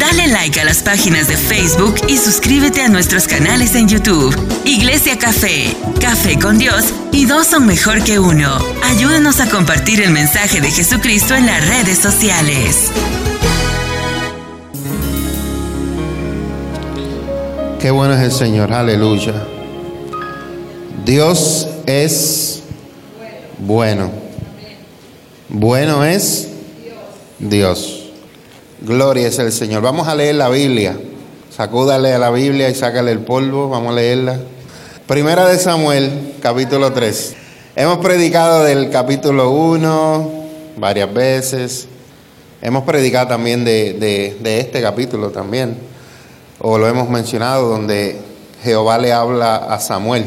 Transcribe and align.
Dale 0.00 0.28
like 0.28 0.58
a 0.58 0.64
las 0.64 0.82
páginas 0.82 1.28
de 1.28 1.36
Facebook 1.36 1.94
y 2.08 2.16
suscríbete 2.16 2.80
a 2.80 2.88
nuestros 2.88 3.26
canales 3.26 3.74
en 3.74 3.86
YouTube. 3.86 4.34
Iglesia 4.64 5.18
Café, 5.18 5.76
Café 6.00 6.38
con 6.38 6.56
Dios 6.56 6.86
y 7.12 7.26
dos 7.26 7.48
son 7.48 7.66
mejor 7.66 8.02
que 8.02 8.18
uno. 8.18 8.56
Ayúdanos 8.82 9.40
a 9.40 9.50
compartir 9.50 10.00
el 10.00 10.10
mensaje 10.10 10.62
de 10.62 10.70
Jesucristo 10.70 11.34
en 11.34 11.44
las 11.44 11.68
redes 11.68 11.98
sociales. 11.98 12.90
Qué 17.78 17.90
bueno 17.90 18.14
es 18.14 18.20
el 18.20 18.32
Señor, 18.32 18.72
aleluya. 18.72 19.34
Dios 21.04 21.68
es 21.84 22.62
bueno. 23.58 24.10
Bueno 25.50 26.02
es 26.06 26.48
Dios. 27.38 27.99
Gloria 28.82 29.28
es 29.28 29.38
el 29.38 29.52
Señor. 29.52 29.82
Vamos 29.82 30.08
a 30.08 30.14
leer 30.14 30.36
la 30.36 30.48
Biblia. 30.48 30.96
Sacúdale 31.54 32.14
a 32.14 32.18
la 32.18 32.30
Biblia 32.30 32.70
y 32.70 32.74
sácale 32.74 33.12
el 33.12 33.18
polvo. 33.18 33.68
Vamos 33.68 33.92
a 33.92 33.96
leerla. 33.96 34.40
Primera 35.06 35.46
de 35.46 35.58
Samuel, 35.58 36.36
capítulo 36.40 36.90
3. 36.90 37.36
Hemos 37.76 37.98
predicado 37.98 38.64
del 38.64 38.88
capítulo 38.88 39.50
1 39.50 40.30
varias 40.78 41.12
veces. 41.12 41.88
Hemos 42.62 42.84
predicado 42.84 43.28
también 43.28 43.66
de, 43.66 44.38
de, 44.40 44.60
este 44.60 44.80
capítulo 44.80 45.28
también 45.28 45.76
o 46.58 46.78
lo 46.78 46.88
hemos 46.88 47.10
mencionado, 47.10 47.68
donde 47.68 48.18
Jehová 48.62 48.96
le 48.96 49.12
habla 49.12 49.56
a 49.56 49.78
Samuel. 49.78 50.24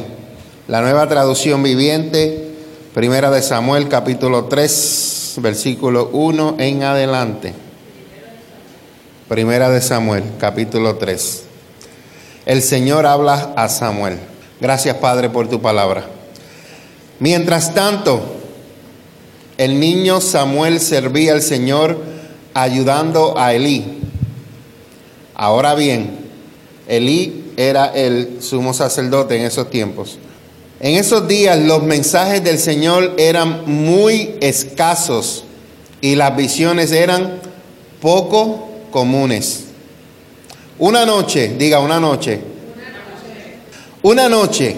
La 0.68 0.82
nueva 0.82 1.10
traducción 1.10 1.63
viviente, 1.63 2.52
primera 2.94 3.32
de 3.32 3.41
Samuel, 3.41 3.90
capítulo 3.90 4.46
3, 4.46 5.38
versículo 5.41 6.12
1 6.13 6.58
en 6.60 6.84
adelante. 6.84 7.73
Primera 9.34 9.72
de 9.72 9.82
Samuel, 9.82 10.23
capítulo 10.38 10.98
3. 10.98 11.41
El 12.46 12.62
Señor 12.62 13.07
habla 13.07 13.52
a 13.55 13.68
Samuel. 13.68 14.20
Gracias, 14.62 14.98
Padre, 14.98 15.32
por 15.32 15.49
tu 15.49 15.60
palabra. 15.60 16.05
Mientras 17.18 17.74
tanto, 17.74 18.22
el 19.57 19.80
niño 19.80 20.22
Samuel 20.22 20.80
servía 20.80 21.34
al 21.34 21.41
Señor 21.41 21.98
ayudando 22.54 23.34
a 23.35 23.55
Elí. 23.55 24.02
Ahora 25.34 25.74
bien, 25.74 26.12
Elí 26.88 27.54
era 27.57 27.88
el 27.88 28.38
sumo 28.40 28.72
sacerdote 28.72 29.35
en 29.35 29.46
esos 29.46 29.72
tiempos. 29.72 30.20
En 30.79 30.94
esos 30.94 31.27
días 31.27 31.57
los 31.57 31.82
mensajes 31.82 32.44
del 32.44 32.60
Señor 32.60 33.16
eran 33.18 33.63
muy 33.66 34.35
escasos 34.41 35.44
y 36.02 36.13
las 36.13 36.35
visiones 36.35 36.91
eran 36.91 37.40
poco 38.00 38.70
comunes. 38.94 39.66
Una 40.77 41.05
noche, 41.05 41.55
diga 41.58 41.80
una 41.80 41.99
noche, 41.99 42.40
una 44.04 44.30
noche, 44.30 44.76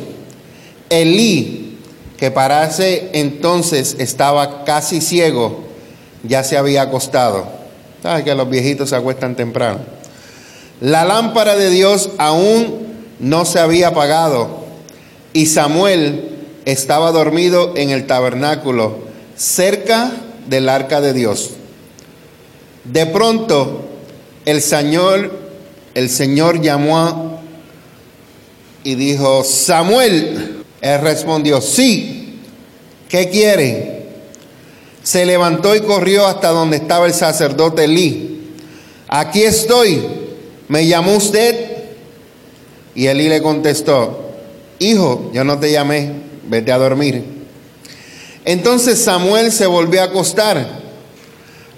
Elí, 0.89 1.77
que 2.17 2.31
parece 2.31 3.09
entonces 3.13 3.97
estaba 3.99 4.63
casi 4.63 5.02
ciego, 5.02 5.66
ya 6.23 6.44
se 6.44 6.57
había 6.57 6.83
acostado. 6.83 7.45
¿Sabes 8.02 8.23
que 8.23 8.33
los 8.35 8.49
viejitos 8.49 8.89
se 8.89 8.95
acuestan 8.95 9.35
temprano? 9.35 9.80
La 10.79 11.03
lámpara 11.03 11.55
de 11.55 11.69
Dios 11.69 12.11
aún 12.17 12.88
no 13.19 13.45
se 13.45 13.59
había 13.59 13.89
apagado 13.89 14.66
y 15.33 15.47
Samuel 15.47 16.38
estaba 16.66 17.11
dormido 17.11 17.73
en 17.75 17.89
el 17.89 18.07
tabernáculo 18.07 19.00
cerca 19.35 20.11
del 20.47 20.69
arca 20.69 21.02
de 21.02 21.13
Dios. 21.13 21.52
De 22.85 23.05
pronto 23.07 23.94
el 24.45 24.61
Señor, 24.61 25.31
el 25.93 26.09
Señor 26.09 26.61
llamó 26.61 27.41
y 28.83 28.95
dijo, 28.95 29.43
Samuel, 29.43 30.63
él 30.81 31.01
respondió, 31.01 31.61
sí, 31.61 32.39
¿qué 33.09 33.29
quiere? 33.29 34.06
Se 35.01 35.25
levantó 35.25 35.75
y 35.75 35.81
corrió 35.81 36.28
hasta 36.28 36.50
donde 36.50 36.78
estaba 36.78 37.07
el 37.07 37.13
sacerdote 37.13 37.85
Elí. 37.85 38.53
Aquí 39.07 39.44
estoy, 39.44 40.03
¿me 40.67 40.85
llamó 40.85 41.16
usted? 41.16 41.73
Y 42.94 43.07
Elí 43.07 43.27
le 43.27 43.41
contestó, 43.41 44.31
hijo, 44.79 45.31
yo 45.33 45.44
no 45.44 45.59
te 45.59 45.72
llamé, 45.72 46.12
vete 46.47 46.72
a 46.72 46.77
dormir. 46.77 47.23
Entonces 48.45 49.03
Samuel 49.03 49.51
se 49.51 49.66
volvió 49.66 50.01
a 50.01 50.06
acostar. 50.06 50.85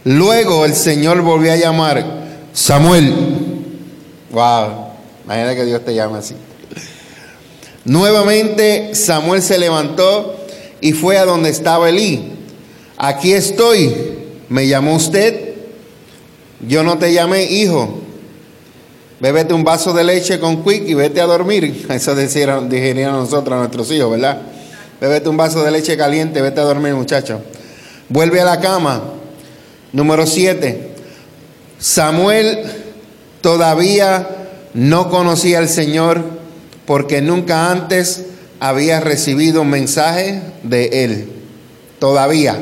Luego 0.03 0.65
el 0.65 0.75
Señor 0.75 1.21
volvió 1.21 1.53
a 1.53 1.55
llamar, 1.55 2.26
Samuel. 2.53 3.13
Wow, 4.31 4.91
imagina 5.25 5.55
que 5.55 5.65
Dios 5.65 5.83
te 5.85 5.93
llama 5.93 6.19
así. 6.19 6.35
Nuevamente 7.85 8.95
Samuel 8.95 9.41
se 9.41 9.57
levantó 9.57 10.35
y 10.81 10.91
fue 10.91 11.17
a 11.17 11.25
donde 11.25 11.49
estaba 11.49 11.89
Elí. 11.89 12.33
Aquí 12.97 13.31
estoy, 13.31 13.95
¿me 14.49 14.67
llamó 14.67 14.95
usted? 14.95 15.55
Yo 16.67 16.83
no 16.83 16.97
te 16.97 17.13
llamé, 17.13 17.43
hijo. 17.43 18.01
Bébete 19.19 19.53
un 19.53 19.63
vaso 19.63 19.93
de 19.93 20.03
leche 20.03 20.39
con 20.39 20.63
quick 20.63 20.87
y 20.87 20.93
vete 20.93 21.21
a 21.21 21.25
dormir. 21.25 21.85
Eso 21.89 22.15
dijeron, 22.15 22.69
dijeron 22.69 23.13
nosotros 23.13 23.55
a 23.55 23.59
nuestros 23.59 23.91
hijos, 23.91 24.11
¿verdad? 24.11 24.41
Bébete 24.99 25.29
un 25.29 25.37
vaso 25.37 25.63
de 25.63 25.71
leche 25.71 25.95
caliente, 25.95 26.41
vete 26.41 26.59
a 26.59 26.63
dormir, 26.63 26.93
muchacho. 26.93 27.41
Vuelve 28.09 28.41
a 28.41 28.45
la 28.45 28.59
cama. 28.59 29.01
Número 29.93 30.25
7. 30.25 30.86
Samuel 31.79 32.63
todavía 33.41 34.27
no 34.73 35.09
conocía 35.09 35.59
al 35.59 35.69
Señor 35.69 36.23
porque 36.85 37.21
nunca 37.21 37.71
antes 37.71 38.25
había 38.59 38.99
recibido 38.99 39.61
un 39.61 39.69
mensaje 39.69 40.41
de 40.63 41.03
Él. 41.03 41.29
Todavía 41.99 42.57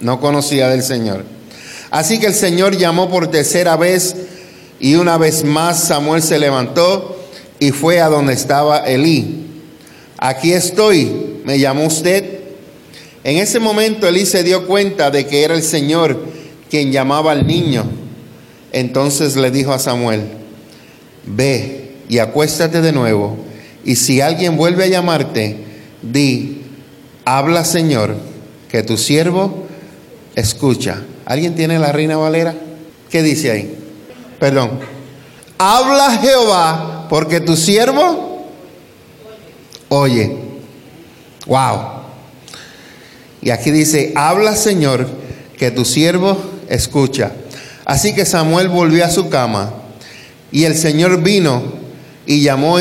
no 0.00 0.20
conocía 0.20 0.68
del 0.68 0.82
Señor. 0.82 1.24
Así 1.90 2.18
que 2.18 2.26
el 2.26 2.34
Señor 2.34 2.76
llamó 2.76 3.08
por 3.08 3.30
tercera 3.30 3.76
vez 3.76 4.14
y 4.80 4.94
una 4.96 5.18
vez 5.18 5.44
más 5.44 5.84
Samuel 5.84 6.22
se 6.22 6.38
levantó 6.38 7.16
y 7.58 7.70
fue 7.70 8.00
a 8.00 8.08
donde 8.08 8.34
estaba 8.34 8.78
Elí. 8.78 9.46
Aquí 10.18 10.52
estoy, 10.52 11.40
me 11.44 11.58
llamó 11.58 11.86
usted. 11.86 12.40
En 13.24 13.36
ese 13.38 13.58
momento 13.58 14.06
Elí 14.06 14.26
se 14.26 14.42
dio 14.42 14.66
cuenta 14.66 15.10
de 15.10 15.26
que 15.26 15.44
era 15.44 15.54
el 15.54 15.62
Señor 15.62 16.18
quien 16.70 16.92
llamaba 16.92 17.32
al 17.32 17.46
niño. 17.46 17.84
Entonces 18.72 19.36
le 19.36 19.50
dijo 19.50 19.72
a 19.72 19.78
Samuel, 19.78 20.22
ve 21.24 21.96
y 22.08 22.18
acuéstate 22.18 22.80
de 22.80 22.92
nuevo, 22.92 23.36
y 23.84 23.96
si 23.96 24.20
alguien 24.20 24.56
vuelve 24.56 24.84
a 24.84 24.88
llamarte, 24.88 25.56
di, 26.02 26.62
habla 27.24 27.64
Señor, 27.64 28.16
que 28.68 28.82
tu 28.82 28.96
siervo 28.96 29.66
escucha. 30.34 31.02
¿Alguien 31.24 31.54
tiene 31.54 31.78
la 31.78 31.92
reina 31.92 32.16
Valera? 32.16 32.54
¿Qué 33.10 33.22
dice 33.22 33.50
ahí? 33.50 33.78
Perdón. 34.38 34.78
Habla 35.58 36.18
Jehová, 36.18 37.06
porque 37.08 37.40
tu 37.40 37.56
siervo 37.56 38.28
oye. 39.88 40.36
Wow. 41.46 41.78
Y 43.40 43.50
aquí 43.50 43.70
dice, 43.70 44.12
habla 44.14 44.56
Señor, 44.56 45.08
que 45.56 45.70
tu 45.70 45.84
siervo 45.84 46.36
escucha. 46.68 47.32
Así 47.88 48.14
que 48.14 48.24
Samuel 48.24 48.68
volvió 48.68 49.04
a 49.04 49.10
su 49.10 49.28
cama 49.28 49.72
y 50.52 50.62
el 50.62 50.76
Señor 50.76 51.24
vino 51.24 51.64
y 52.24 52.42
llamó 52.42 52.78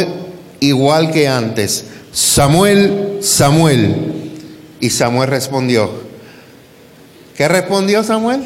igual 0.60 1.10
que 1.10 1.28
antes, 1.28 1.86
Samuel, 2.12 3.18
Samuel. 3.22 4.14
Y 4.80 4.92
Samuel 4.92 5.32
respondió, 5.32 5.90
¿qué 7.36 7.48
respondió 7.48 8.04
Samuel? 8.04 8.42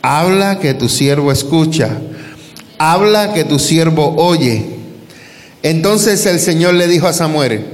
Habla 0.00 0.58
que 0.60 0.72
tu 0.72 0.88
siervo 0.88 1.30
escucha 1.30 1.90
habla 2.78 3.32
que 3.32 3.44
tu 3.44 3.58
siervo 3.58 4.14
oye. 4.16 4.64
Entonces 5.62 6.24
el 6.26 6.38
Señor 6.40 6.74
le 6.74 6.86
dijo 6.86 7.06
a 7.06 7.12
Samuel, 7.12 7.64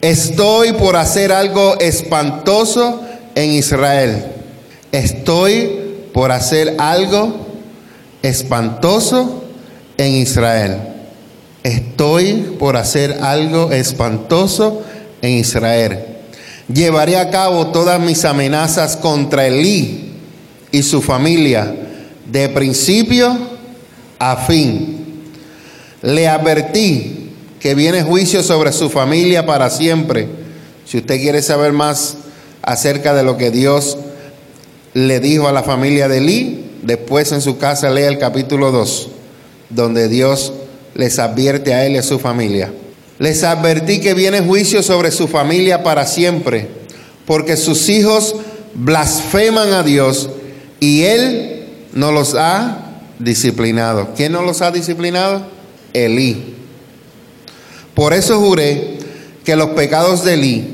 estoy 0.00 0.72
por 0.72 0.96
hacer 0.96 1.32
algo 1.32 1.78
espantoso 1.78 3.02
en 3.34 3.50
Israel. 3.52 4.24
Estoy 4.90 5.81
por 6.12 6.32
hacer 6.32 6.76
algo 6.78 7.46
espantoso 8.22 9.44
en 9.96 10.14
Israel. 10.14 10.76
Estoy 11.62 12.56
por 12.58 12.76
hacer 12.76 13.18
algo 13.22 13.70
espantoso 13.72 14.82
en 15.20 15.38
Israel. 15.38 16.06
Llevaré 16.72 17.16
a 17.16 17.30
cabo 17.30 17.68
todas 17.68 18.00
mis 18.00 18.24
amenazas 18.24 18.96
contra 18.96 19.46
Elí 19.46 20.14
y 20.70 20.82
su 20.82 21.02
familia, 21.02 21.74
de 22.26 22.48
principio 22.48 23.36
a 24.18 24.36
fin. 24.36 25.22
Le 26.02 26.28
advertí 26.28 27.30
que 27.60 27.74
viene 27.74 28.02
juicio 28.02 28.42
sobre 28.42 28.72
su 28.72 28.90
familia 28.90 29.46
para 29.46 29.70
siempre. 29.70 30.28
Si 30.84 30.98
usted 30.98 31.20
quiere 31.20 31.42
saber 31.42 31.72
más 31.72 32.16
acerca 32.62 33.14
de 33.14 33.22
lo 33.22 33.36
que 33.36 33.50
Dios 33.50 33.98
le 34.94 35.20
dijo 35.20 35.48
a 35.48 35.52
la 35.52 35.62
familia 35.62 36.08
de 36.08 36.18
Elí, 36.18 36.70
después 36.82 37.32
en 37.32 37.40
su 37.40 37.58
casa 37.58 37.90
lea 37.90 38.08
el 38.08 38.18
capítulo 38.18 38.70
2. 38.72 39.08
donde 39.70 40.08
Dios 40.08 40.52
les 40.94 41.18
advierte 41.18 41.72
a 41.72 41.86
él 41.86 41.92
y 41.92 41.98
a 41.98 42.02
su 42.02 42.18
familia. 42.18 42.70
Les 43.18 43.42
advertí 43.42 44.00
que 44.00 44.12
viene 44.12 44.42
juicio 44.42 44.82
sobre 44.82 45.10
su 45.10 45.28
familia 45.28 45.82
para 45.82 46.06
siempre, 46.06 46.68
porque 47.24 47.56
sus 47.56 47.88
hijos 47.88 48.34
blasfeman 48.74 49.72
a 49.72 49.82
Dios 49.82 50.28
y 50.78 51.04
él 51.04 51.64
no 51.94 52.12
los 52.12 52.34
ha 52.34 53.00
disciplinado. 53.18 54.10
¿Quién 54.14 54.32
no 54.32 54.42
los 54.42 54.60
ha 54.60 54.70
disciplinado? 54.70 55.42
Elí. 55.94 56.54
Por 57.94 58.12
eso 58.12 58.38
juré 58.38 58.98
que 59.44 59.56
los 59.56 59.70
pecados 59.70 60.24
de 60.24 60.34
Elí 60.34 60.68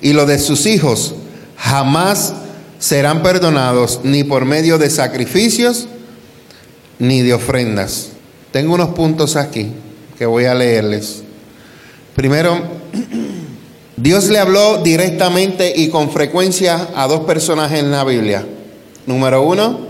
y 0.00 0.12
los 0.12 0.26
de 0.26 0.38
sus 0.38 0.66
hijos 0.66 1.14
jamás 1.56 2.34
serán 2.78 3.22
perdonados 3.22 4.00
ni 4.02 4.24
por 4.24 4.44
medio 4.44 4.78
de 4.78 4.90
sacrificios 4.90 5.88
ni 6.98 7.22
de 7.22 7.34
ofrendas. 7.34 8.10
Tengo 8.52 8.74
unos 8.74 8.90
puntos 8.90 9.36
aquí 9.36 9.72
que 10.18 10.26
voy 10.26 10.44
a 10.44 10.54
leerles. 10.54 11.22
Primero, 12.14 12.58
Dios 13.96 14.28
le 14.28 14.38
habló 14.38 14.82
directamente 14.82 15.72
y 15.74 15.88
con 15.88 16.10
frecuencia 16.10 16.88
a 16.94 17.06
dos 17.06 17.20
personajes 17.20 17.80
en 17.80 17.90
la 17.90 18.04
Biblia. 18.04 18.46
Número 19.06 19.42
uno, 19.42 19.80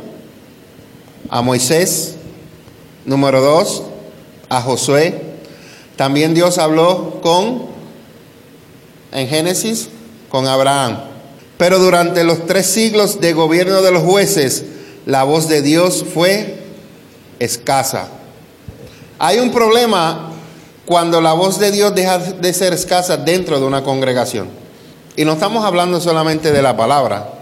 a 1.29 1.43
Moisés. 1.43 2.17
Número 3.05 3.41
dos, 3.41 3.85
a 4.49 4.61
Josué. 4.61 5.23
También 5.95 6.35
Dios 6.35 6.59
habló 6.59 7.21
con, 7.23 7.67
en 9.13 9.29
Génesis, 9.29 9.89
con 10.29 10.47
Abraham. 10.47 11.16
Pero 11.59 11.79
durante 11.79 12.25
los 12.25 12.47
tres 12.47 12.67
siglos 12.67 13.21
de 13.21 13.33
gobierno 13.33 13.83
de 13.83 13.93
los 13.93 14.03
jueces, 14.03 14.65
la 15.07 15.23
voz 15.25 15.49
de 15.49 15.63
Dios 15.63 16.05
fue 16.13 16.59
escasa. 17.39 18.09
Hay 19.19 19.39
un 19.39 19.51
problema 19.53 20.33
cuando 20.85 21.21
la 21.21 21.33
voz 21.33 21.59
de 21.59 21.71
Dios 21.71 21.95
deja 21.95 22.19
de 22.19 22.53
ser 22.53 22.75
escasa 22.75 23.17
dentro 23.17 23.59
de 23.59 23.67
una 23.67 23.83
congregación. 23.83 24.49
Y 25.17 25.25
no 25.25 25.33
estamos 25.33 25.65
hablando 25.65 26.01
solamente 26.01 26.53
de 26.53 26.61
la 26.61 26.77
palabra, 26.77 27.33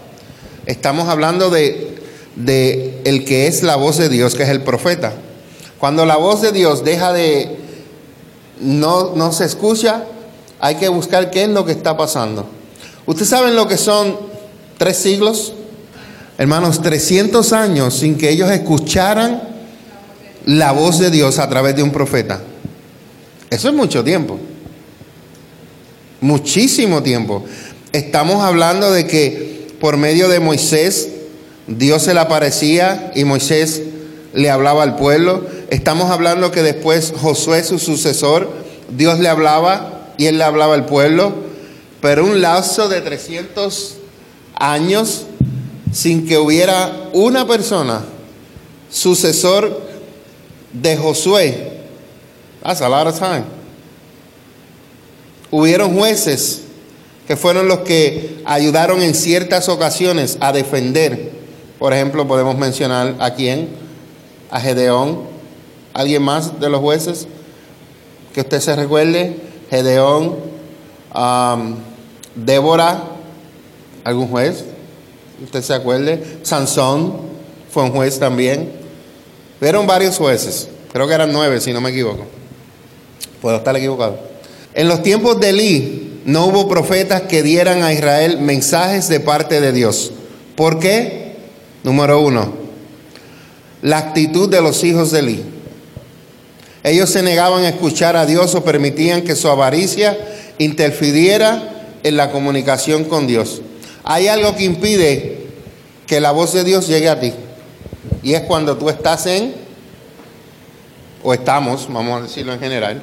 estamos 0.65 1.09
hablando 1.09 1.49
de, 1.49 1.97
de 2.35 3.01
el 3.03 3.25
que 3.25 3.47
es 3.47 3.63
la 3.63 3.75
voz 3.75 3.97
de 3.97 4.07
Dios, 4.07 4.35
que 4.35 4.43
es 4.43 4.49
el 4.49 4.61
profeta. 4.61 5.13
Cuando 5.77 6.05
la 6.05 6.15
voz 6.15 6.41
de 6.41 6.53
Dios 6.53 6.85
deja 6.85 7.11
de, 7.11 7.57
no, 8.61 9.13
no 9.15 9.33
se 9.33 9.43
escucha, 9.43 10.05
hay 10.59 10.75
que 10.75 10.87
buscar 10.87 11.31
qué 11.31 11.43
es 11.43 11.49
lo 11.49 11.65
que 11.65 11.73
está 11.73 11.97
pasando. 11.97 12.47
¿Ustedes 13.05 13.29
saben 13.29 13.55
lo 13.55 13.67
que 13.67 13.77
son 13.77 14.17
tres 14.77 14.97
siglos? 14.97 15.53
Hermanos, 16.37 16.81
300 16.81 17.53
años 17.53 17.93
sin 17.93 18.17
que 18.17 18.29
ellos 18.29 18.49
escucharan 18.49 19.41
la 20.45 20.71
voz 20.71 20.99
de 20.99 21.11
Dios 21.11 21.37
a 21.37 21.47
través 21.47 21.75
de 21.75 21.83
un 21.83 21.91
profeta. 21.91 22.41
Eso 23.49 23.69
es 23.69 23.75
mucho 23.75 24.03
tiempo. 24.03 24.39
Muchísimo 26.19 27.03
tiempo. 27.03 27.45
Estamos 27.91 28.43
hablando 28.43 28.91
de 28.91 29.05
que 29.05 29.67
por 29.79 29.97
medio 29.97 30.27
de 30.27 30.39
Moisés 30.39 31.09
Dios 31.67 32.01
se 32.03 32.13
le 32.13 32.19
aparecía 32.19 33.11
y 33.15 33.23
Moisés 33.23 33.83
le 34.33 34.49
hablaba 34.49 34.81
al 34.81 34.95
pueblo. 34.95 35.45
Estamos 35.69 36.09
hablando 36.09 36.51
que 36.51 36.63
después 36.63 37.13
Josué, 37.15 37.63
su 37.63 37.77
sucesor, 37.77 38.51
Dios 38.97 39.19
le 39.19 39.29
hablaba 39.29 40.11
y 40.17 40.25
él 40.25 40.39
le 40.39 40.43
hablaba 40.43 40.73
al 40.73 40.85
pueblo 40.85 41.45
pero 42.05 42.23
un 42.23 42.39
lazo 42.39 42.87
de 42.87 43.01
300 43.01 43.95
años 44.53 45.23
sin 45.91 46.27
que 46.27 46.37
hubiera 46.37 47.09
una 47.13 47.47
persona 47.47 48.03
sucesor 48.91 49.81
de 50.71 50.97
Josué. 50.97 51.79
That's 52.61 52.83
a 52.83 52.89
lot 52.89 53.07
of 53.07 53.17
time. 53.17 53.45
Hubieron 55.49 55.97
jueces 55.97 56.61
que 57.27 57.35
fueron 57.35 57.67
los 57.67 57.79
que 57.79 58.39
ayudaron 58.45 59.01
en 59.01 59.15
ciertas 59.15 59.67
ocasiones 59.67 60.37
a 60.41 60.53
defender. 60.53 61.31
Por 61.79 61.91
ejemplo, 61.91 62.27
podemos 62.27 62.55
mencionar 62.55 63.15
a 63.17 63.33
quién, 63.33 63.69
a 64.51 64.59
Gedeón, 64.59 65.21
alguien 65.91 66.21
más 66.21 66.59
de 66.59 66.69
los 66.69 66.81
jueces 66.81 67.27
que 68.31 68.41
usted 68.41 68.59
se 68.59 68.75
recuerde, 68.75 69.37
Gedeón, 69.71 70.35
um, 71.15 71.94
Débora, 72.35 73.03
algún 74.03 74.27
juez, 74.27 74.65
usted 75.43 75.61
se 75.61 75.73
acuerde, 75.73 76.39
Sansón 76.43 77.13
fue 77.71 77.83
un 77.83 77.91
juez 77.91 78.19
también. 78.19 78.71
Fueron 79.59 79.87
varios 79.87 80.17
jueces, 80.17 80.67
creo 80.91 81.07
que 81.07 81.13
eran 81.13 81.31
nueve 81.31 81.61
si 81.61 81.73
no 81.73 81.81
me 81.81 81.89
equivoco. 81.89 82.25
Puedo 83.41 83.57
estar 83.57 83.75
equivocado. 83.75 84.19
En 84.73 84.87
los 84.87 85.01
tiempos 85.01 85.39
de 85.39 85.49
Elí 85.49 86.21
no 86.25 86.47
hubo 86.47 86.67
profetas 86.67 87.23
que 87.23 87.43
dieran 87.43 87.83
a 87.83 87.93
Israel 87.93 88.39
mensajes 88.39 89.07
de 89.07 89.19
parte 89.19 89.61
de 89.61 89.71
Dios. 89.71 90.11
¿Por 90.55 90.79
qué? 90.79 91.35
Número 91.83 92.19
uno, 92.19 92.51
la 93.81 93.99
actitud 93.99 94.49
de 94.49 94.61
los 94.61 94.83
hijos 94.83 95.11
de 95.11 95.19
Elí. 95.19 95.43
Ellos 96.83 97.09
se 97.09 97.23
negaban 97.23 97.63
a 97.63 97.69
escuchar 97.69 98.15
a 98.15 98.25
Dios 98.25 98.53
o 98.55 98.63
permitían 98.63 99.23
que 99.23 99.35
su 99.35 99.47
avaricia 99.47 100.17
interfiriera 100.57 101.74
en 102.05 102.17
la 102.17 102.31
comunicación 102.31 103.05
con 103.05 103.25
Dios. 103.25 103.63
Hay 104.03 104.27
algo 104.27 104.55
que 104.55 104.63
impide 104.63 105.47
que 106.05 106.21
la 106.21 106.29
voz 106.29 106.53
de 106.53 106.63
Dios 106.63 106.87
llegue 106.87 107.09
a 107.09 107.19
ti. 107.19 107.33
Y 108.21 108.35
es 108.35 108.41
cuando 108.41 108.77
tú 108.77 108.89
estás 108.89 109.25
en, 109.25 109.55
o 111.23 111.33
estamos, 111.33 111.87
vamos 111.91 112.19
a 112.19 112.21
decirlo 112.21 112.53
en 112.53 112.59
general, 112.59 113.01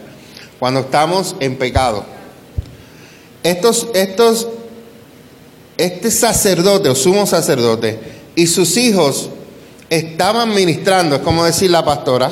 cuando 0.60 0.80
estamos 0.80 1.34
en 1.40 1.56
pecado. 1.56 2.04
Estos, 3.42 3.88
estos, 3.92 4.46
este 5.76 6.12
sacerdote 6.12 6.88
o 6.88 6.94
sumo 6.94 7.26
sacerdote 7.26 7.98
y 8.36 8.46
sus 8.46 8.76
hijos 8.76 9.30
estaban 9.90 10.54
ministrando, 10.54 11.16
es 11.16 11.22
como 11.22 11.44
decir 11.44 11.72
la 11.72 11.84
pastora, 11.84 12.30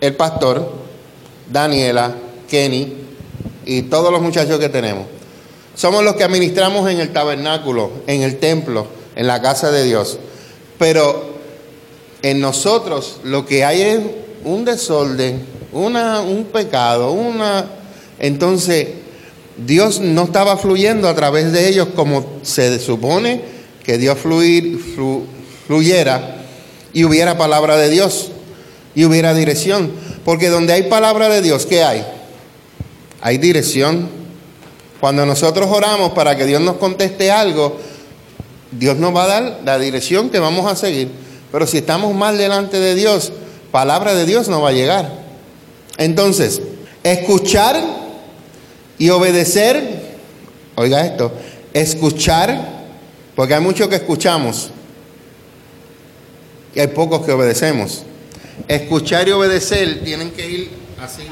el 0.00 0.16
pastor, 0.16 0.72
Daniela, 1.52 2.14
Kenny 2.48 2.94
y 3.66 3.82
todos 3.82 4.10
los 4.10 4.22
muchachos 4.22 4.58
que 4.58 4.70
tenemos 4.70 5.17
somos 5.78 6.02
los 6.02 6.16
que 6.16 6.24
administramos 6.24 6.90
en 6.90 6.98
el 6.98 7.12
tabernáculo, 7.12 7.92
en 8.08 8.22
el 8.22 8.38
templo, 8.38 8.88
en 9.14 9.28
la 9.28 9.40
casa 9.40 9.70
de 9.70 9.84
Dios. 9.84 10.18
Pero 10.76 11.38
en 12.20 12.40
nosotros 12.40 13.18
lo 13.22 13.46
que 13.46 13.64
hay 13.64 13.82
es 13.82 14.00
un 14.44 14.64
desorden, 14.64 15.46
una, 15.72 16.20
un 16.20 16.46
pecado, 16.46 17.12
una... 17.12 17.66
Entonces, 18.18 18.88
Dios 19.56 20.00
no 20.00 20.24
estaba 20.24 20.56
fluyendo 20.56 21.08
a 21.08 21.14
través 21.14 21.52
de 21.52 21.68
ellos 21.68 21.86
como 21.94 22.26
se 22.42 22.80
supone 22.80 23.40
que 23.84 23.98
Dios 23.98 24.18
fluir, 24.18 24.80
fluyera 25.68 26.42
y 26.92 27.04
hubiera 27.04 27.38
palabra 27.38 27.76
de 27.76 27.88
Dios 27.88 28.32
y 28.96 29.04
hubiera 29.04 29.32
dirección. 29.32 29.92
Porque 30.24 30.48
donde 30.48 30.72
hay 30.72 30.82
palabra 30.88 31.28
de 31.28 31.40
Dios, 31.40 31.66
¿qué 31.66 31.84
hay? 31.84 32.04
Hay 33.20 33.38
dirección, 33.38 34.17
cuando 35.00 35.24
nosotros 35.24 35.68
oramos 35.70 36.12
para 36.12 36.36
que 36.36 36.46
Dios 36.46 36.60
nos 36.60 36.76
conteste 36.76 37.30
algo, 37.30 37.78
Dios 38.72 38.96
nos 38.96 39.14
va 39.14 39.24
a 39.24 39.28
dar 39.28 39.60
la 39.64 39.78
dirección 39.78 40.30
que 40.30 40.38
vamos 40.38 40.70
a 40.70 40.76
seguir. 40.76 41.08
Pero 41.52 41.66
si 41.66 41.78
estamos 41.78 42.14
mal 42.14 42.36
delante 42.36 42.78
de 42.78 42.94
Dios, 42.94 43.32
palabra 43.70 44.14
de 44.14 44.26
Dios 44.26 44.48
no 44.48 44.60
va 44.60 44.70
a 44.70 44.72
llegar. 44.72 45.10
Entonces, 45.96 46.60
escuchar 47.02 47.80
y 48.98 49.10
obedecer, 49.10 50.16
oiga 50.74 51.06
esto, 51.06 51.32
escuchar, 51.72 52.78
porque 53.34 53.54
hay 53.54 53.60
muchos 53.60 53.88
que 53.88 53.96
escuchamos 53.96 54.70
y 56.74 56.80
hay 56.80 56.88
pocos 56.88 57.24
que 57.24 57.32
obedecemos. 57.32 58.02
Escuchar 58.66 59.28
y 59.28 59.30
obedecer 59.30 60.02
tienen 60.04 60.32
que 60.32 60.48
ir 60.48 60.70
así 61.00 61.22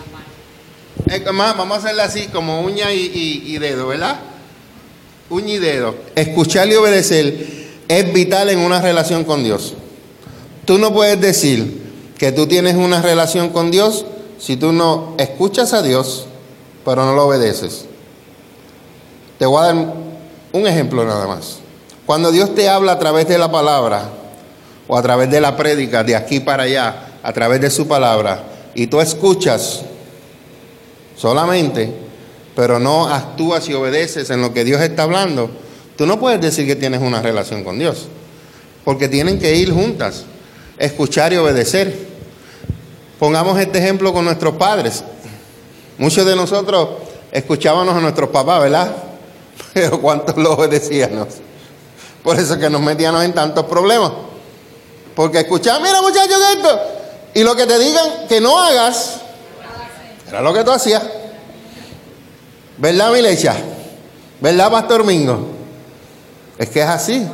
vamos 1.57 1.77
a 1.77 1.81
hacerla 1.81 2.05
así, 2.05 2.27
como 2.29 2.63
uña 2.63 2.93
y, 2.93 3.59
dedo, 3.59 3.89
¿verdad? 3.89 4.21
Uña 5.31 5.55
y 5.55 5.59
dedo. 5.59 5.95
Escuchar 6.15 6.69
y 6.69 6.75
obedecer 6.75 7.67
es 7.89 8.13
vital 8.13 8.51
en 8.51 8.59
una 8.59 8.81
relación 8.81 9.25
con 9.25 9.45
Dios. 9.45 9.75
Tú 10.65 10.79
no 10.79 10.93
puedes 10.93 11.21
decir 11.21 11.83
que 12.19 12.33
tú 12.33 12.47
tienes 12.47 12.75
una 12.75 13.03
relación 13.03 13.51
con 13.51 13.71
Dios 13.71 14.05
si 14.39 14.57
tú 14.57 14.73
no 14.73 15.15
escuchas 15.19 15.73
a 15.73 15.83
Dios, 15.83 16.27
pero 16.85 17.05
no 17.05 17.15
lo 17.15 17.27
obedeces. 17.27 17.87
Te 19.39 19.47
voy 19.47 19.63
a 19.63 19.67
dar 19.67 19.95
un 20.53 20.67
ejemplo 20.67 21.05
nada 21.05 21.27
más. 21.27 21.59
Cuando 22.07 22.31
Dios 22.31 22.55
te 22.55 22.69
habla 22.69 22.93
a 22.93 22.99
través 22.99 23.29
de 23.29 23.39
la 23.39 23.51
palabra 23.51 24.09
o 24.87 24.97
a 24.97 25.03
través 25.03 25.31
de 25.31 25.41
la 25.41 25.57
prédica, 25.57 26.05
de 26.05 26.17
aquí 26.17 26.41
para 26.41 26.65
allá, 26.65 27.19
a 27.23 27.33
través 27.33 27.61
de 27.61 27.71
su 27.71 27.89
palabra, 27.89 28.45
y 28.75 28.87
tú 28.87 29.01
escuchas, 29.01 29.83
solamente, 31.17 31.93
pero 32.55 32.79
no 32.79 33.09
actúas 33.09 33.69
y 33.69 33.75
obedeces 33.75 34.31
en 34.31 34.41
lo 34.41 34.53
que 34.53 34.65
Dios 34.65 34.81
está 34.81 35.03
hablando, 35.03 35.51
tú 35.97 36.07
no 36.07 36.19
puedes 36.19 36.41
decir 36.41 36.67
que 36.67 36.77
tienes 36.77 37.01
una 37.01 37.23
relación 37.23 37.65
con 37.65 37.79
Dios, 37.79 38.07
porque 38.85 39.09
tienen 39.09 39.39
que 39.39 39.57
ir 39.57 39.73
juntas, 39.73 40.25
escuchar 40.79 41.33
y 41.33 41.37
obedecer. 41.37 42.07
Pongamos 43.19 43.59
este 43.59 43.79
ejemplo 43.79 44.13
con 44.13 44.25
nuestros 44.25 44.57
padres. 44.57 45.03
Muchos 45.99 46.27
de 46.27 46.37
nosotros 46.37 46.89
escuchábamos 47.33 47.95
a 47.95 48.01
nuestros 48.01 48.29
papás, 48.29 48.63
¿verdad? 48.63 48.95
Pero 49.75 50.01
¿cuántos 50.01 50.37
lo 50.37 50.53
obedecíamos? 50.53 51.29
Por 52.23 52.39
eso 52.39 52.59
que 52.59 52.69
nos 52.69 52.81
metíamos 52.81 53.25
en 53.25 53.33
tantos 53.33 53.65
problemas. 53.67 54.13
Porque 55.15 55.41
escuchaban, 55.41 55.83
mira 55.83 56.03
muchachos, 56.03 56.39
esto. 56.55 56.81
Y 57.35 57.43
lo 57.43 57.55
que 57.55 57.67
te 57.67 57.79
digan 57.79 58.27
que 58.29 58.41
no 58.41 58.59
hagas, 58.59 59.21
era 60.37 60.43
lo 60.43 60.53
que 60.53 60.65
tú 60.65 60.71
hacías. 60.71 61.03
¿Verdad, 62.77 63.11
Milecha? 63.11 63.57
¿Verdad, 64.39 64.71
Pastor 64.71 65.03
Mingo? 65.03 65.49
Es 66.59 66.69
que 66.69 66.81
es 66.81 66.87
así. 66.87 67.27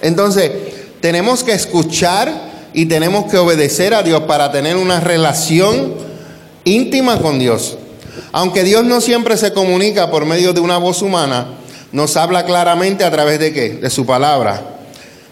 Entonces, 0.00 0.52
tenemos 1.00 1.42
que 1.42 1.52
escuchar 1.52 2.32
y 2.72 2.86
tenemos 2.86 3.28
que 3.28 3.38
obedecer 3.38 3.92
a 3.92 4.04
Dios 4.04 4.22
para 4.22 4.52
tener 4.52 4.76
una 4.76 5.00
relación 5.00 5.94
íntima 6.62 7.18
con 7.18 7.40
Dios. 7.40 7.76
Aunque 8.30 8.62
Dios 8.62 8.84
no 8.84 9.00
siempre 9.00 9.36
se 9.36 9.52
comunica 9.52 10.12
por 10.12 10.26
medio 10.26 10.52
de 10.52 10.60
una 10.60 10.78
voz 10.78 11.02
humana, 11.02 11.58
nos 11.90 12.16
habla 12.16 12.44
claramente 12.44 13.02
a 13.02 13.10
través 13.10 13.40
de 13.40 13.52
qué? 13.52 13.70
De 13.70 13.90
su 13.90 14.06
palabra. 14.06 14.62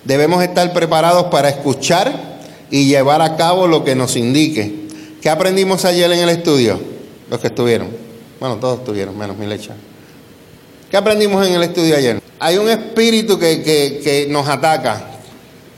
Debemos 0.02 0.42
estar 0.42 0.72
preparados 0.72 1.26
para 1.26 1.50
escuchar 1.50 2.12
y 2.68 2.86
llevar 2.86 3.22
a 3.22 3.36
cabo 3.36 3.68
lo 3.68 3.84
que 3.84 3.94
nos 3.94 4.16
indique. 4.16 4.87
¿Qué 5.28 5.32
aprendimos 5.32 5.84
ayer 5.84 6.10
en 6.10 6.20
el 6.20 6.30
estudio? 6.30 6.80
Los 7.28 7.38
que 7.38 7.48
estuvieron. 7.48 7.90
Bueno, 8.40 8.56
todos 8.56 8.78
estuvieron, 8.78 9.18
menos 9.18 9.36
mi 9.36 9.44
lecha. 9.44 9.74
¿Qué 10.90 10.96
aprendimos 10.96 11.46
en 11.46 11.52
el 11.52 11.62
estudio 11.64 11.98
ayer? 11.98 12.22
Hay 12.38 12.56
un 12.56 12.70
espíritu 12.70 13.38
que, 13.38 13.62
que 13.62 14.26
nos 14.30 14.48
ataca. 14.48 15.02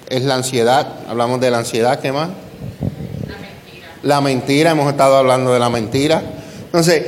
Es 0.08 0.22
la 0.22 0.36
ansiedad. 0.36 1.00
Hablamos 1.08 1.40
de 1.40 1.50
la 1.50 1.58
ansiedad, 1.58 1.98
¿qué 1.98 2.12
más? 2.12 2.28
La 2.28 3.34
mentira. 3.40 3.88
La 4.04 4.20
mentira, 4.20 4.70
hemos 4.70 4.88
estado 4.88 5.16
hablando 5.16 5.52
de 5.52 5.58
la 5.58 5.68
mentira. 5.68 6.22
Entonces, 6.66 7.06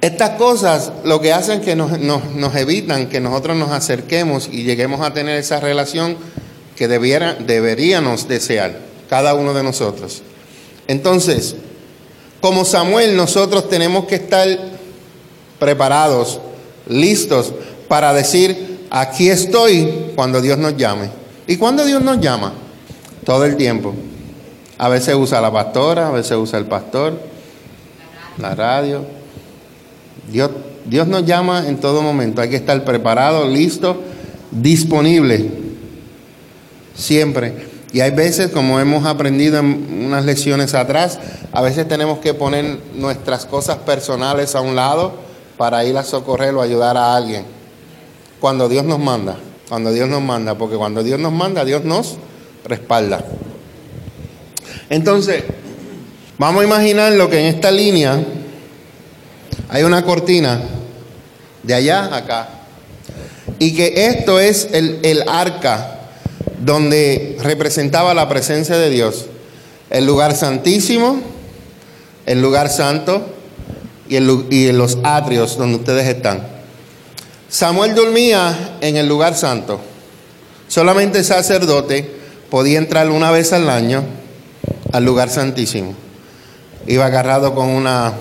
estas 0.00 0.30
cosas 0.30 0.90
lo 1.04 1.20
que 1.20 1.32
hacen 1.32 1.60
que 1.60 1.76
nos, 1.76 2.00
nos, 2.00 2.56
evitan 2.56 3.08
que 3.08 3.20
nosotros 3.20 3.56
nos 3.56 3.70
acerquemos 3.70 4.48
y 4.50 4.64
lleguemos 4.64 5.02
a 5.02 5.14
tener 5.14 5.38
esa 5.38 5.60
relación 5.60 6.16
que 6.74 6.88
debiera, 6.88 7.34
deberíamos 7.34 8.26
desear, 8.26 8.76
cada 9.08 9.34
uno 9.34 9.54
de 9.54 9.62
nosotros. 9.62 10.24
Entonces, 10.88 11.54
como 12.40 12.64
Samuel, 12.64 13.16
nosotros 13.16 13.68
tenemos 13.68 14.06
que 14.06 14.16
estar 14.16 14.48
preparados, 15.60 16.40
listos 16.88 17.52
para 17.86 18.12
decir, 18.12 18.86
aquí 18.90 19.28
estoy 19.28 20.12
cuando 20.16 20.40
Dios 20.40 20.58
nos 20.58 20.76
llame. 20.76 21.10
¿Y 21.46 21.56
cuando 21.56 21.84
Dios 21.84 22.02
nos 22.02 22.18
llama? 22.18 22.52
Todo 23.24 23.44
el 23.44 23.56
tiempo. 23.56 23.94
A 24.76 24.88
veces 24.88 25.14
usa 25.14 25.40
la 25.40 25.52
pastora, 25.52 26.08
a 26.08 26.10
veces 26.10 26.36
usa 26.36 26.58
el 26.58 26.66
pastor, 26.66 27.20
la 28.38 28.54
radio 28.56 29.18
Dios, 30.30 30.50
Dios 30.84 31.08
nos 31.08 31.24
llama 31.24 31.66
en 31.66 31.78
todo 31.78 32.02
momento. 32.02 32.40
Hay 32.40 32.50
que 32.50 32.56
estar 32.56 32.84
preparado, 32.84 33.48
listo, 33.48 34.02
disponible. 34.50 35.50
Siempre. 36.94 37.67
Y 37.92 38.00
hay 38.00 38.10
veces, 38.10 38.50
como 38.50 38.78
hemos 38.80 39.06
aprendido 39.06 39.58
en 39.58 40.04
unas 40.04 40.24
lecciones 40.24 40.74
atrás, 40.74 41.18
a 41.52 41.62
veces 41.62 41.88
tenemos 41.88 42.18
que 42.18 42.34
poner 42.34 42.78
nuestras 42.94 43.46
cosas 43.46 43.78
personales 43.78 44.54
a 44.54 44.60
un 44.60 44.76
lado 44.76 45.14
para 45.56 45.84
ir 45.84 45.96
a 45.96 46.04
socorrer 46.04 46.54
o 46.54 46.60
ayudar 46.60 46.96
a 46.96 47.16
alguien. 47.16 47.44
Cuando 48.40 48.68
Dios 48.68 48.84
nos 48.84 48.98
manda, 48.98 49.36
cuando 49.68 49.92
Dios 49.92 50.08
nos 50.08 50.22
manda, 50.22 50.56
porque 50.56 50.76
cuando 50.76 51.02
Dios 51.02 51.18
nos 51.18 51.32
manda, 51.32 51.64
Dios 51.64 51.84
nos 51.84 52.16
respalda. 52.64 53.24
Entonces, 54.90 55.44
vamos 56.38 56.62
a 56.62 56.66
imaginar 56.66 57.12
lo 57.12 57.28
que 57.28 57.40
en 57.40 57.46
esta 57.46 57.70
línea 57.70 58.22
hay 59.68 59.82
una 59.82 60.04
cortina 60.04 60.62
de 61.62 61.74
allá 61.74 62.04
a 62.04 62.16
acá. 62.16 62.48
Y 63.58 63.74
que 63.74 64.06
esto 64.06 64.38
es 64.38 64.68
el, 64.72 65.24
arca 65.26 65.97
donde 66.64 67.36
representaba 67.40 68.14
la 68.14 68.28
presencia 68.28 68.76
de 68.76 68.90
Dios. 68.90 69.26
El 69.90 70.06
lugar 70.06 70.34
santísimo, 70.34 71.20
el 72.26 72.42
lugar 72.42 72.68
santo 72.68 73.26
y, 74.08 74.16
y 74.16 74.68
en 74.68 74.78
los 74.78 74.98
atrios 75.02 75.56
donde 75.56 75.76
ustedes 75.76 76.06
están. 76.06 76.46
Samuel 77.48 77.94
dormía 77.94 78.76
en 78.80 78.96
el 78.96 79.08
lugar 79.08 79.34
santo. 79.34 79.80
Solamente 80.68 81.18
el 81.18 81.24
sacerdote 81.24 82.10
podía 82.50 82.78
entrar 82.78 83.10
una 83.10 83.30
vez 83.30 83.52
al 83.52 83.70
año 83.70 84.04
al 84.92 85.04
lugar 85.04 85.30
santísimo. 85.30 85.94
Iba 86.86 87.06
agarrado 87.06 87.54
con 87.54 87.68
una 87.68 88.12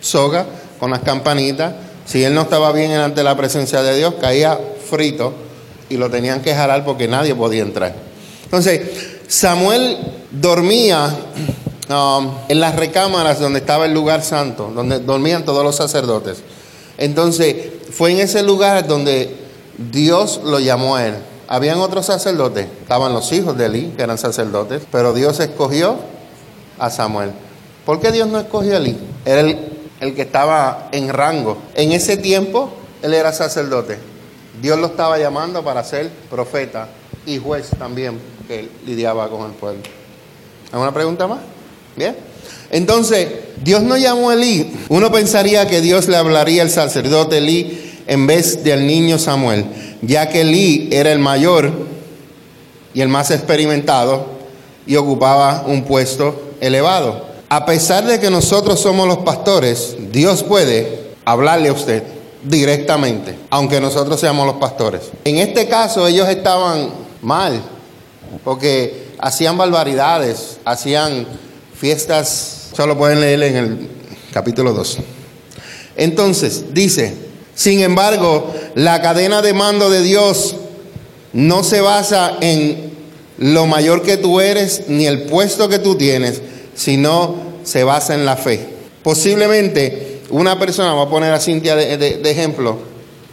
soga 0.00 0.46
con 0.78 0.90
las 0.90 1.00
campanitas. 1.00 1.74
Si 2.04 2.24
él 2.24 2.34
no 2.34 2.42
estaba 2.42 2.72
bien 2.72 2.92
ante 2.92 3.22
la 3.22 3.36
presencia 3.36 3.82
de 3.82 3.96
Dios, 3.96 4.14
caía 4.20 4.58
frito 4.88 5.47
y 5.88 5.96
lo 5.96 6.10
tenían 6.10 6.42
que 6.42 6.54
jalar 6.54 6.84
porque 6.84 7.08
nadie 7.08 7.34
podía 7.34 7.62
entrar. 7.62 7.94
Entonces, 8.44 8.80
Samuel 9.26 9.98
dormía 10.30 11.14
um, 11.88 12.30
en 12.48 12.60
las 12.60 12.76
recámaras 12.76 13.40
donde 13.40 13.60
estaba 13.60 13.86
el 13.86 13.94
lugar 13.94 14.22
santo, 14.22 14.70
donde 14.74 15.00
dormían 15.00 15.44
todos 15.44 15.64
los 15.64 15.76
sacerdotes. 15.76 16.38
Entonces, 16.96 17.56
fue 17.90 18.12
en 18.12 18.20
ese 18.20 18.42
lugar 18.42 18.86
donde 18.86 19.36
Dios 19.92 20.40
lo 20.44 20.60
llamó 20.60 20.96
a 20.96 21.06
él. 21.06 21.14
Habían 21.46 21.78
otros 21.78 22.06
sacerdotes, 22.06 22.66
estaban 22.82 23.12
los 23.14 23.32
hijos 23.32 23.56
de 23.56 23.66
Eli, 23.66 23.92
que 23.96 24.02
eran 24.02 24.18
sacerdotes, 24.18 24.82
pero 24.92 25.14
Dios 25.14 25.40
escogió 25.40 25.96
a 26.78 26.90
Samuel. 26.90 27.30
¿Por 27.86 28.00
qué 28.00 28.12
Dios 28.12 28.28
no 28.28 28.38
escogió 28.38 28.74
a 28.74 28.76
Eli? 28.76 28.98
Era 29.24 29.40
el 29.40 29.78
el 30.00 30.14
que 30.14 30.22
estaba 30.22 30.88
en 30.92 31.08
rango. 31.08 31.58
En 31.74 31.92
ese 31.92 32.16
tiempo 32.16 32.70
él 33.02 33.14
era 33.14 33.32
sacerdote. 33.32 33.98
Dios 34.60 34.78
lo 34.78 34.86
estaba 34.88 35.18
llamando 35.18 35.62
para 35.62 35.84
ser 35.84 36.10
profeta 36.30 36.88
y 37.26 37.38
juez 37.38 37.70
también, 37.78 38.18
que 38.46 38.68
lidiaba 38.86 39.28
con 39.28 39.46
el 39.46 39.52
pueblo. 39.52 39.82
¿Alguna 40.72 40.92
pregunta 40.92 41.26
más? 41.26 41.40
Bien. 41.96 42.16
Entonces, 42.70 43.28
Dios 43.62 43.82
no 43.82 43.96
llamó 43.96 44.30
a 44.30 44.34
Elí. 44.34 44.72
Uno 44.88 45.10
pensaría 45.10 45.66
que 45.66 45.80
Dios 45.80 46.08
le 46.08 46.16
hablaría 46.16 46.62
al 46.62 46.70
sacerdote 46.70 47.38
Elí 47.38 48.02
en 48.06 48.26
vez 48.26 48.64
del 48.64 48.86
niño 48.86 49.18
Samuel, 49.18 49.66
ya 50.02 50.28
que 50.28 50.42
Elí 50.42 50.88
era 50.92 51.12
el 51.12 51.18
mayor 51.18 51.72
y 52.94 53.00
el 53.00 53.08
más 53.08 53.30
experimentado 53.30 54.26
y 54.86 54.96
ocupaba 54.96 55.64
un 55.66 55.84
puesto 55.84 56.54
elevado. 56.60 57.26
A 57.50 57.64
pesar 57.64 58.04
de 58.06 58.18
que 58.20 58.30
nosotros 58.30 58.80
somos 58.80 59.06
los 59.06 59.18
pastores, 59.18 59.96
Dios 60.12 60.42
puede 60.42 61.08
hablarle 61.24 61.68
a 61.68 61.72
usted 61.72 62.02
directamente, 62.42 63.38
aunque 63.50 63.80
nosotros 63.80 64.20
seamos 64.20 64.46
los 64.46 64.56
pastores. 64.56 65.02
En 65.24 65.38
este 65.38 65.68
caso 65.68 66.06
ellos 66.06 66.28
estaban 66.28 66.90
mal, 67.22 67.60
porque 68.44 69.08
hacían 69.18 69.56
barbaridades, 69.56 70.58
hacían 70.64 71.26
fiestas, 71.74 72.70
solo 72.76 72.96
pueden 72.96 73.20
leer 73.20 73.42
en 73.42 73.56
el 73.56 73.88
capítulo 74.32 74.72
2. 74.72 74.98
Entonces, 75.96 76.72
dice, 76.72 77.14
sin 77.54 77.80
embargo, 77.80 78.54
la 78.74 79.02
cadena 79.02 79.42
de 79.42 79.52
mando 79.52 79.90
de 79.90 80.02
Dios 80.02 80.56
no 81.32 81.64
se 81.64 81.80
basa 81.80 82.36
en 82.40 82.92
lo 83.38 83.66
mayor 83.66 84.02
que 84.02 84.16
tú 84.16 84.40
eres 84.40 84.84
ni 84.88 85.06
el 85.06 85.22
puesto 85.22 85.68
que 85.68 85.78
tú 85.78 85.96
tienes, 85.96 86.40
sino 86.74 87.34
se 87.64 87.84
basa 87.84 88.14
en 88.14 88.24
la 88.24 88.36
fe. 88.36 88.66
Posiblemente 89.02 90.07
una 90.30 90.58
persona, 90.58 90.92
va 90.94 91.02
a 91.02 91.08
poner 91.08 91.32
a 91.32 91.40
Cintia 91.40 91.76
de, 91.76 92.30
ejemplo, 92.30 92.78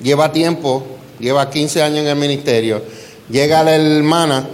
lleva 0.01 0.31
tiempo, 0.31 0.83
lleva 1.19 1.49
15 1.49 1.81
años 1.81 1.99
en 1.99 2.07
el 2.07 2.15
ministerio, 2.15 2.81
llega 3.29 3.63
la 3.63 3.75
hermana 3.75 4.47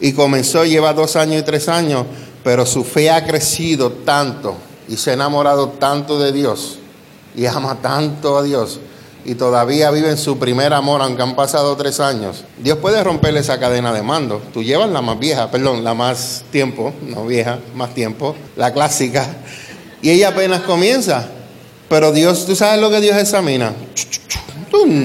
y 0.00 0.12
comenzó, 0.12 0.64
lleva 0.64 0.92
dos 0.92 1.16
años 1.16 1.40
y 1.40 1.44
tres 1.44 1.68
años, 1.68 2.06
pero 2.42 2.66
su 2.66 2.84
fe 2.84 3.10
ha 3.10 3.24
crecido 3.24 3.92
tanto 3.92 4.56
y 4.88 4.96
se 4.96 5.10
ha 5.10 5.14
enamorado 5.14 5.68
tanto 5.68 6.18
de 6.18 6.32
Dios 6.32 6.78
y 7.36 7.46
ama 7.46 7.78
tanto 7.80 8.36
a 8.36 8.42
Dios 8.42 8.80
y 9.24 9.34
todavía 9.36 9.90
vive 9.90 10.10
en 10.10 10.18
su 10.18 10.38
primer 10.38 10.72
amor, 10.72 11.00
aunque 11.00 11.22
han 11.22 11.36
pasado 11.36 11.76
tres 11.76 12.00
años, 12.00 12.44
Dios 12.58 12.78
puede 12.78 13.02
romperle 13.04 13.40
esa 13.40 13.58
cadena 13.58 13.92
de 13.92 14.02
mando. 14.02 14.42
Tú 14.52 14.62
llevas 14.62 14.90
la 14.90 15.00
más 15.00 15.18
vieja, 15.18 15.50
perdón, 15.50 15.84
la 15.84 15.94
más 15.94 16.44
tiempo, 16.50 16.92
no 17.02 17.26
vieja, 17.26 17.58
más 17.74 17.94
tiempo, 17.94 18.34
la 18.56 18.72
clásica, 18.72 19.26
y 20.00 20.10
ella 20.10 20.28
apenas 20.28 20.62
comienza. 20.62 21.28
Pero 21.92 22.10
Dios, 22.10 22.46
tú 22.46 22.56
sabes 22.56 22.80
lo 22.80 22.88
que 22.88 23.02
Dios 23.02 23.18
examina. 23.18 23.74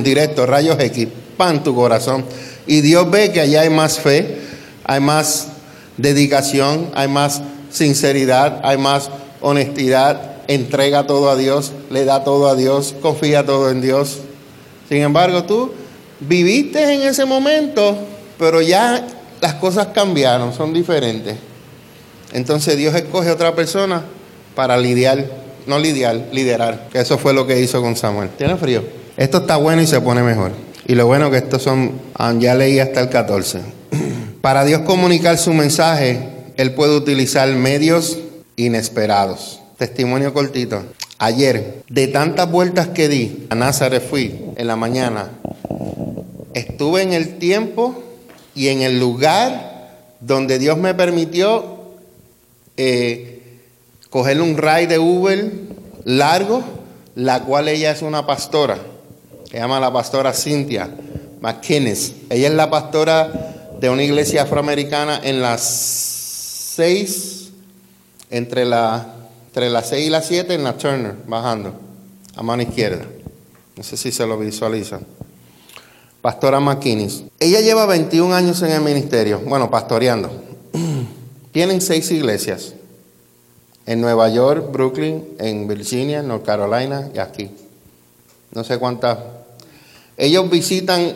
Directo, 0.03 0.45
rayos 0.45 0.79
X, 0.79 1.09
pan 1.35 1.61
tu 1.61 1.75
corazón. 1.75 2.23
Y 2.65 2.79
Dios 2.79 3.11
ve 3.11 3.33
que 3.33 3.41
allá 3.41 3.63
hay 3.63 3.69
más 3.69 3.99
fe, 3.99 4.37
hay 4.85 5.01
más 5.01 5.49
dedicación, 5.97 6.89
hay 6.95 7.09
más 7.09 7.41
sinceridad, 7.71 8.61
hay 8.63 8.77
más 8.77 9.09
honestidad, 9.41 10.37
entrega 10.47 11.05
todo 11.05 11.29
a 11.29 11.35
Dios, 11.35 11.73
le 11.89 12.05
da 12.05 12.23
todo 12.23 12.47
a 12.47 12.55
Dios, 12.55 12.95
confía 13.01 13.45
todo 13.45 13.69
en 13.69 13.81
Dios. 13.81 14.19
Sin 14.87 15.01
embargo, 15.01 15.43
tú 15.43 15.73
viviste 16.21 16.93
en 16.93 17.01
ese 17.01 17.25
momento, 17.25 17.97
pero 18.39 18.61
ya 18.61 19.05
las 19.41 19.55
cosas 19.55 19.87
cambiaron, 19.87 20.53
son 20.53 20.73
diferentes. 20.73 21.35
entonces 22.31 22.77
Dios 22.77 22.95
escoge 22.95 23.27
a 23.27 23.33
otra 23.33 23.53
persona 23.53 24.05
para 24.55 24.77
lidiar, 24.77 25.46
no 25.67 25.79
lidiar, 25.79 26.29
liderar. 26.31 26.89
Que 26.91 26.99
eso 26.99 27.17
fue 27.17 27.33
lo 27.33 27.45
que 27.45 27.59
hizo 27.59 27.81
con 27.81 27.95
Samuel. 27.95 28.29
¿Tiene 28.37 28.55
frío? 28.57 28.83
Esto 29.17 29.39
está 29.39 29.57
bueno 29.57 29.81
y 29.81 29.87
se 29.87 29.99
pone 30.01 30.23
mejor. 30.23 30.51
Y 30.87 30.95
lo 30.95 31.05
bueno 31.05 31.29
que 31.29 31.37
estos 31.37 31.61
son, 31.61 31.91
ah, 32.15 32.33
ya 32.37 32.55
leí 32.55 32.79
hasta 32.79 33.01
el 33.01 33.09
14. 33.09 33.59
Para 34.41 34.63
Dios 34.63 34.81
comunicar 34.81 35.37
su 35.37 35.53
mensaje, 35.53 36.19
Él 36.55 36.73
puede 36.73 36.95
utilizar 36.95 37.47
medios 37.49 38.17
inesperados. 38.55 39.59
Testimonio 39.77 40.33
cortito. 40.33 40.83
Ayer, 41.19 41.83
de 41.89 42.07
tantas 42.07 42.49
vueltas 42.49 42.87
que 42.89 43.09
di, 43.09 43.47
a 43.49 43.55
Nazaret 43.55 44.07
fui 44.07 44.39
en 44.55 44.67
la 44.67 44.75
mañana, 44.75 45.31
estuve 46.53 47.01
en 47.01 47.13
el 47.13 47.37
tiempo 47.37 48.03
y 48.55 48.69
en 48.69 48.81
el 48.81 48.99
lugar 48.99 49.89
donde 50.19 50.59
Dios 50.59 50.77
me 50.77 50.93
permitió 50.93 51.77
eh, 52.77 53.36
coger 54.09 54.41
un 54.41 54.57
ride 54.57 54.87
de 54.87 54.99
Uber 54.99 55.51
largo, 56.05 56.63
la 57.15 57.43
cual 57.43 57.67
ella 57.67 57.91
es 57.91 58.01
una 58.01 58.25
pastora, 58.25 58.77
se 59.49 59.57
llama 59.57 59.79
la 59.79 59.91
pastora 59.91 60.33
Cynthia 60.33 60.89
McKinnis. 61.41 62.13
Ella 62.29 62.47
es 62.47 62.53
la 62.53 62.69
pastora 62.69 63.75
de 63.79 63.89
una 63.89 64.03
iglesia 64.03 64.43
afroamericana 64.43 65.19
en 65.23 65.41
las 65.41 65.61
seis, 66.75 67.49
entre, 68.29 68.65
la, 68.65 69.13
entre 69.47 69.69
las 69.69 69.89
seis 69.89 70.07
y 70.07 70.09
las 70.09 70.25
siete 70.25 70.53
en 70.53 70.63
la 70.63 70.73
Turner, 70.73 71.15
bajando, 71.27 71.73
a 72.35 72.43
mano 72.43 72.61
izquierda. 72.63 73.05
No 73.75 73.83
sé 73.83 73.97
si 73.97 74.11
se 74.11 74.25
lo 74.25 74.37
visualizan. 74.37 75.05
Pastora 76.21 76.59
McKinnis. 76.59 77.23
Ella 77.39 77.61
lleva 77.61 77.85
21 77.85 78.33
años 78.33 78.61
en 78.63 78.71
el 78.71 78.81
ministerio, 78.81 79.39
bueno, 79.45 79.69
pastoreando. 79.69 80.31
Tienen 81.51 81.79
seis 81.79 82.09
iglesias. 82.11 82.73
En 83.87 83.99
Nueva 84.01 84.29
York, 84.29 84.71
Brooklyn, 84.71 85.23
en 85.39 85.67
Virginia, 85.67 86.21
North 86.21 86.45
Carolina 86.45 87.09
y 87.15 87.17
aquí. 87.17 87.49
No 88.53 88.63
sé 88.63 88.77
cuántas. 88.77 89.17
Ellos 90.17 90.49
visitan 90.49 91.15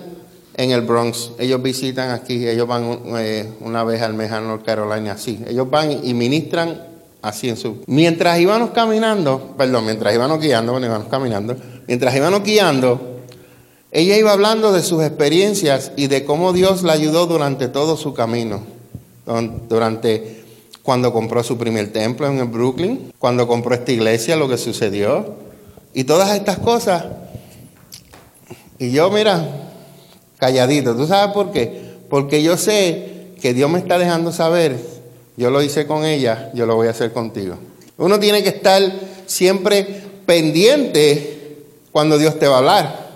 en 0.56 0.72
el 0.72 0.82
Bronx, 0.82 1.32
ellos 1.40 1.62
visitan 1.62 2.12
aquí, 2.12 2.48
ellos 2.48 2.68
van 2.68 3.00
eh, 3.18 3.48
una 3.62 3.84
vez 3.84 4.02
al 4.02 4.14
mes 4.14 4.32
a 4.32 4.42
North 4.42 4.66
Carolina, 4.66 5.14
así. 5.14 5.40
Ellos 5.48 5.70
van 5.70 5.92
y 6.04 6.14
ministran 6.14 6.82
así 7.22 7.50
en 7.50 7.58
su... 7.58 7.84
Mientras 7.88 8.40
íbamos 8.40 8.72
caminando, 8.72 9.54
perdón, 9.58 9.86
mientras 9.86 10.14
íbamos 10.14 10.40
guiando, 10.40 10.72
bueno, 10.72 10.88
íbamos 10.88 11.08
caminando, 11.08 11.56
mientras 11.88 12.16
íbamos 12.16 12.44
guiando, 12.44 13.20
ella 13.92 14.18
iba 14.18 14.32
hablando 14.32 14.72
de 14.72 14.82
sus 14.82 15.04
experiencias 15.04 15.92
y 15.98 16.08
de 16.08 16.26
cómo 16.26 16.54
Dios 16.54 16.84
la 16.84 16.94
ayudó 16.94 17.28
durante 17.28 17.68
todo 17.68 17.98
su 17.98 18.14
camino. 18.14 18.64
Durante 19.70 20.41
cuando 20.84 21.14
compró 21.14 21.44
su 21.44 21.58
primer 21.58 21.92
templo 21.94 22.28
en 22.28 22.52
Brooklyn, 22.52 23.14
cuando 23.20 23.48
compró 23.48 23.76
esta 23.76 23.92
iglesia, 23.92 24.36
lo 24.36 24.50
que 24.50 24.58
sucedió. 24.58 25.36
Y 25.94 26.06
todas 26.06 26.36
estas 26.36 26.58
cosas. 26.60 27.06
Y 28.80 28.92
yo, 28.92 29.12
mira, 29.12 29.70
calladito. 30.38 30.96
¿Tú 30.96 31.06
sabes 31.06 31.34
por 31.34 31.52
qué? 31.52 31.92
Porque 32.10 32.42
yo 32.42 32.58
sé 32.58 33.34
que 33.40 33.54
Dios 33.54 33.70
me 33.70 33.80
está 33.80 33.98
dejando 33.98 34.32
saber, 34.32 34.78
yo 35.38 35.52
lo 35.52 35.62
hice 35.62 35.86
con 35.86 36.04
ella, 36.06 36.52
yo 36.54 36.66
lo 36.66 36.76
voy 36.76 36.88
a 36.88 36.92
hacer 36.92 37.14
contigo. 37.14 37.58
Uno 37.98 38.20
tiene 38.20 38.42
que 38.42 38.50
estar 38.50 38.82
siempre 39.28 39.86
pendiente 40.26 41.58
cuando 41.92 42.18
Dios 42.18 42.40
te 42.40 42.48
va 42.48 42.56
a 42.56 42.60
hablar. 42.60 43.12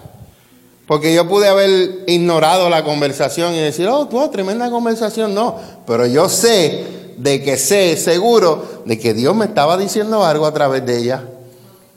Porque 0.88 1.16
yo 1.16 1.28
pude 1.28 1.48
haber 1.48 2.04
ignorado 2.06 2.70
la 2.70 2.84
conversación 2.84 3.56
y 3.56 3.60
decir, 3.60 3.88
oh, 3.88 4.08
tú, 4.08 4.28
tremenda 4.30 4.70
conversación. 4.70 5.34
No, 5.34 5.56
pero 5.88 6.06
yo 6.06 6.30
sé 6.30 7.05
de 7.18 7.44
que 7.44 7.58
sé 7.58 7.98
seguro 7.98 8.84
de 8.86 9.00
que 9.00 9.14
Dios 9.14 9.36
me 9.36 9.46
estaba 9.46 9.78
diciendo 9.78 10.24
algo 10.24 10.46
a 10.46 10.54
través 10.54 10.86
de 10.86 11.00
ella. 11.00 11.24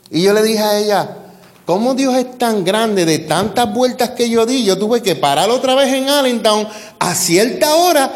Y 0.09 0.21
yo 0.23 0.33
le 0.33 0.41
dije 0.43 0.59
a 0.59 0.79
ella, 0.79 1.17
¿cómo 1.65 1.93
Dios 1.93 2.15
es 2.15 2.37
tan 2.37 2.63
grande 2.63 3.05
de 3.05 3.19
tantas 3.19 3.73
vueltas 3.73 4.11
que 4.11 4.29
yo 4.29 4.45
di? 4.45 4.63
Yo 4.63 4.77
tuve 4.77 5.01
que 5.01 5.15
parar 5.15 5.49
otra 5.49 5.75
vez 5.75 5.93
en 5.93 6.09
Allentown 6.09 6.67
a 6.99 7.15
cierta 7.15 7.75
hora 7.75 8.11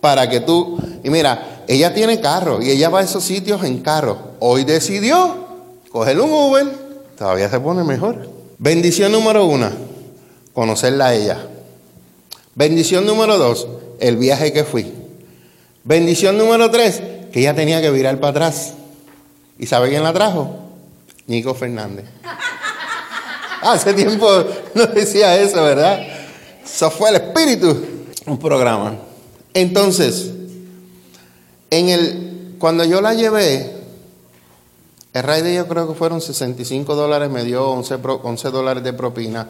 para 0.00 0.28
que 0.28 0.40
tú... 0.40 0.78
Y 1.02 1.10
mira, 1.10 1.64
ella 1.66 1.94
tiene 1.94 2.20
carro 2.20 2.62
y 2.62 2.70
ella 2.70 2.88
va 2.88 3.00
a 3.00 3.02
esos 3.02 3.24
sitios 3.24 3.64
en 3.64 3.80
carro. 3.80 4.18
Hoy 4.38 4.64
decidió 4.64 5.36
coger 5.90 6.20
un 6.20 6.32
Uber, 6.32 6.66
todavía 7.18 7.48
se 7.48 7.60
pone 7.60 7.84
mejor. 7.84 8.28
Bendición 8.58 9.12
número 9.12 9.44
uno 9.46 9.92
conocerla 10.52 11.08
a 11.08 11.14
ella. 11.14 11.38
Bendición 12.54 13.06
número 13.06 13.38
dos, 13.38 13.66
el 14.00 14.16
viaje 14.16 14.52
que 14.52 14.64
fui. 14.64 14.92
Bendición 15.84 16.38
número 16.38 16.70
tres, 16.70 17.02
que 17.32 17.40
ella 17.40 17.54
tenía 17.54 17.80
que 17.80 17.90
virar 17.90 18.18
para 18.20 18.30
atrás. 18.30 18.74
¿Y 19.58 19.66
sabe 19.66 19.88
quién 19.88 20.02
la 20.02 20.12
trajo? 20.12 20.56
Nico 21.26 21.54
Fernández. 21.54 22.06
Hace 23.62 23.92
tiempo 23.94 24.28
no 24.74 24.86
decía 24.86 25.36
eso, 25.40 25.62
¿verdad? 25.62 26.00
Eso 26.64 26.90
fue 26.90 27.10
el 27.10 27.16
espíritu. 27.16 27.84
Un 28.26 28.38
programa. 28.38 28.96
Entonces, 29.54 30.30
en 31.70 31.88
el, 31.88 32.54
cuando 32.58 32.84
yo 32.84 33.00
la 33.00 33.14
llevé, 33.14 33.72
el 35.12 35.22
rey 35.22 35.42
de 35.42 35.54
yo 35.54 35.66
creo 35.66 35.88
que 35.88 35.94
fueron 35.94 36.20
65 36.20 36.94
dólares, 36.94 37.28
me 37.28 37.44
dio 37.44 37.68
11, 37.70 37.96
11 38.22 38.50
dólares 38.50 38.84
de 38.84 38.92
propina. 38.92 39.48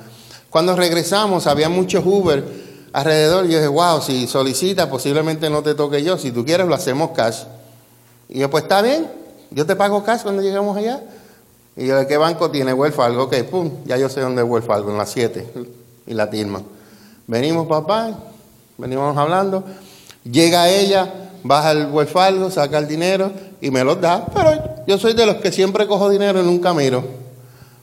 Cuando 0.48 0.74
regresamos 0.74 1.46
había 1.46 1.68
muchos 1.68 2.04
Uber 2.04 2.71
alrededor. 2.92 3.46
Y 3.46 3.50
yo 3.50 3.58
dije, 3.58 3.68
wow, 3.68 4.00
si 4.00 4.26
solicita, 4.26 4.88
posiblemente 4.90 5.50
no 5.50 5.62
te 5.62 5.74
toque 5.74 6.02
yo. 6.02 6.18
Si 6.18 6.32
tú 6.32 6.44
quieres, 6.44 6.66
lo 6.66 6.74
hacemos 6.74 7.10
cash. 7.10 7.44
Y 8.28 8.40
yo, 8.40 8.50
pues 8.50 8.64
está 8.64 8.82
bien, 8.82 9.06
yo 9.50 9.66
te 9.66 9.76
pago 9.76 10.02
cash 10.04 10.22
cuando 10.22 10.42
lleguemos 10.42 10.76
allá. 10.76 11.02
Y 11.76 11.86
yo, 11.86 11.96
¿de 11.96 12.06
qué 12.06 12.16
banco 12.16 12.50
tiene 12.50 12.72
Welfargo? 12.72 13.24
Ok, 13.24 13.42
pum, 13.44 13.70
ya 13.84 13.96
yo 13.96 14.08
sé 14.08 14.20
dónde 14.20 14.42
es 14.42 14.48
Welfargo, 14.48 14.90
en 14.90 14.98
las 14.98 15.10
7. 15.10 15.46
Y 16.06 16.14
la 16.14 16.28
tilma. 16.28 16.62
Venimos, 17.26 17.66
papá, 17.66 18.10
venimos 18.76 19.16
hablando. 19.16 19.64
Llega 20.24 20.68
ella, 20.68 21.30
baja 21.42 21.72
el 21.72 21.86
Welfargo, 21.86 22.50
saca 22.50 22.78
el 22.78 22.88
dinero 22.88 23.32
y 23.60 23.70
me 23.70 23.84
lo 23.84 23.96
da. 23.96 24.26
Pero 24.26 24.84
yo 24.86 24.98
soy 24.98 25.14
de 25.14 25.26
los 25.26 25.36
que 25.36 25.50
siempre 25.52 25.86
cojo 25.86 26.10
dinero 26.10 26.40
y 26.40 26.44
nunca 26.44 26.74
miro 26.74 27.22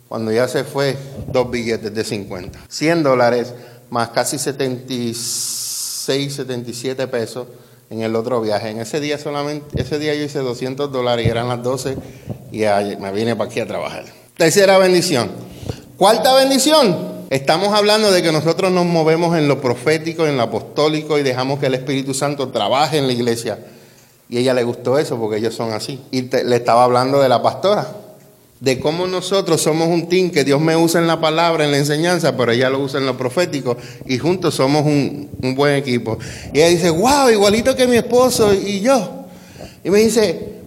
cuando 0.09 0.31
ya 0.31 0.47
se 0.47 0.63
fue, 0.63 0.97
dos 1.31 1.51
billetes 1.51 1.93
de 1.93 2.03
50. 2.03 2.59
100 2.67 3.03
dólares 3.03 3.53
más 3.89 4.09
casi 4.09 4.37
76, 4.37 6.33
77 6.33 7.07
pesos 7.07 7.47
en 7.89 8.01
el 8.01 8.15
otro 8.15 8.41
viaje. 8.41 8.69
En 8.69 8.79
ese 8.79 8.99
día 8.99 9.17
solamente, 9.17 9.81
ese 9.81 9.99
día 9.99 10.13
yo 10.13 10.23
hice 10.23 10.39
200 10.39 10.91
dólares 10.91 11.25
y 11.25 11.29
eran 11.29 11.47
las 11.47 11.63
12 11.63 11.97
y 12.51 12.59
me 12.99 13.11
vine 13.11 13.35
para 13.35 13.49
aquí 13.49 13.59
a 13.59 13.67
trabajar. 13.67 14.05
Tercera 14.37 14.77
bendición. 14.77 15.29
Cuarta 15.97 16.33
bendición. 16.35 17.19
Estamos 17.29 17.73
hablando 17.73 18.11
de 18.11 18.23
que 18.23 18.31
nosotros 18.31 18.71
nos 18.71 18.85
movemos 18.85 19.37
en 19.37 19.47
lo 19.47 19.61
profético, 19.61 20.25
en 20.25 20.37
lo 20.37 20.43
apostólico 20.43 21.19
y 21.19 21.23
dejamos 21.23 21.59
que 21.59 21.67
el 21.67 21.75
Espíritu 21.75 22.13
Santo 22.13 22.49
trabaje 22.49 22.97
en 22.97 23.07
la 23.07 23.13
iglesia. 23.13 23.59
Y 24.29 24.37
ella 24.37 24.53
le 24.53 24.63
gustó 24.63 24.97
eso 24.97 25.19
porque 25.19 25.37
ellos 25.37 25.53
son 25.53 25.73
así. 25.73 26.01
Y 26.11 26.23
le 26.23 26.55
estaba 26.55 26.83
hablando 26.83 27.19
de 27.19 27.29
la 27.29 27.41
pastora 27.41 27.87
de 28.59 28.79
cómo 28.79 29.07
nosotros 29.07 29.61
somos 29.61 29.87
un 29.87 30.09
team 30.09 30.31
que 30.31 30.43
Dios 30.43 30.59
me 30.59 30.75
usa 30.75 30.99
en 30.99 31.07
la 31.07 31.21
palabra, 31.21 31.63
en 31.63 31.71
la 31.71 31.77
enseñanza, 31.77 32.35
pero 32.35 32.51
ella 32.51 32.69
lo 32.69 32.79
usa 32.79 32.99
en 32.99 33.05
lo 33.05 33.17
profético 33.17 33.77
y 34.05 34.17
juntos 34.17 34.55
somos 34.55 34.85
un, 34.85 35.29
buen 35.55 35.75
equipo. 35.75 36.17
Y 36.53 36.59
ella 36.59 36.67
dice, 36.67 36.89
wow, 36.89 37.29
igualito 37.29 37.75
que 37.75 37.87
mi 37.87 37.97
esposo 37.97 38.53
y 38.53 38.81
yo. 38.81 39.25
Y 39.83 39.89
me 39.89 39.99
dice, 39.99 40.59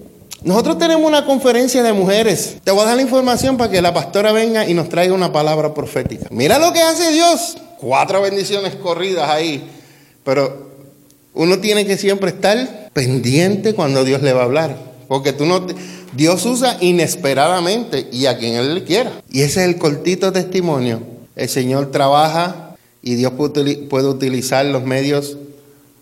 nosotros 0.43 0.79
tenemos 0.79 1.07
una 1.07 1.27
conferencia 1.27 1.83
de 1.83 1.93
mujeres. 1.93 2.57
Te 2.65 2.71
voy 2.71 2.83
a 2.83 2.87
dar 2.87 2.97
la 2.97 3.03
información 3.03 3.59
para 3.59 3.71
que 3.71 3.83
la 3.83 3.93
pastora 3.93 4.33
venga 4.33 4.67
y 4.67 4.75
nos 4.75 4.89
traiga 4.89 5.13
una 5.13 5.31
palabra 5.31 5.75
profética. 5.75 6.27
Mira 6.31 6.59
lo 6.59 6.73
que 6.73 6.81
hace 6.81 7.13
Dios. 7.13 7.59
Cuatro 7.79 8.23
bendiciones 8.23 8.75
corridas 8.77 9.29
ahí. 9.29 9.69
Pero 10.25 10.71
uno 11.35 11.59
tiene 11.59 11.85
que 11.85 11.99
siempre 11.99 12.31
estar 12.31 12.91
pendiente 12.93 13.75
cuando 13.75 14.05
Dios 14.05 14.23
le 14.23 14.33
va 14.33 14.43
a 14.43 14.45
hablar. 14.45 14.92
Porque 15.13 15.35
tú 15.35 15.45
no... 15.45 15.61
Dios 16.15 16.47
usa 16.47 16.79
inesperadamente 16.81 18.09
y 18.11 18.25
a 18.25 18.39
quien 18.39 18.55
Él 18.55 18.83
quiera. 18.85 19.13
Y 19.31 19.43
ese 19.43 19.61
es 19.61 19.69
el 19.69 19.77
cortito 19.77 20.33
testimonio. 20.33 21.03
El 21.37 21.51
Señor 21.51 21.91
trabaja 21.91 22.77
y 23.03 23.17
Dios 23.17 23.35
puede 23.35 24.09
utilizar 24.09 24.65
los 24.65 24.85
medios 24.85 25.37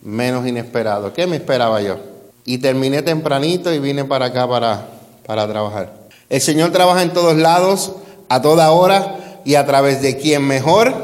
menos 0.05 0.46
inesperados. 0.46 1.12
¿Qué 1.12 1.27
me 1.27 1.35
esperaba 1.35 1.83
yo? 1.83 1.99
Y 2.44 2.59
terminé 2.59 3.03
tempranito 3.03 3.75
y 3.75 3.81
vine 3.81 4.05
para 4.05 4.27
acá 4.27 4.49
para, 4.49 4.87
para 5.27 5.49
trabajar. 5.49 5.92
El 6.29 6.40
Señor 6.40 6.70
trabaja 6.70 7.03
en 7.03 7.12
todos 7.12 7.37
lados, 7.37 7.90
a 8.29 8.40
toda 8.40 8.70
hora 8.70 9.40
y 9.44 9.57
a 9.57 9.66
través 9.66 10.03
de 10.03 10.18
quien 10.18 10.44
mejor 10.46 10.94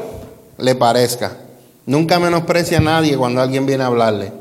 le 0.57 0.75
parezca. 0.75 1.35
Nunca 1.85 2.19
menosprecia 2.19 2.77
a 2.77 2.81
nadie 2.81 3.17
cuando 3.17 3.41
alguien 3.41 3.65
viene 3.65 3.83
a 3.83 3.87
hablarle. 3.87 4.31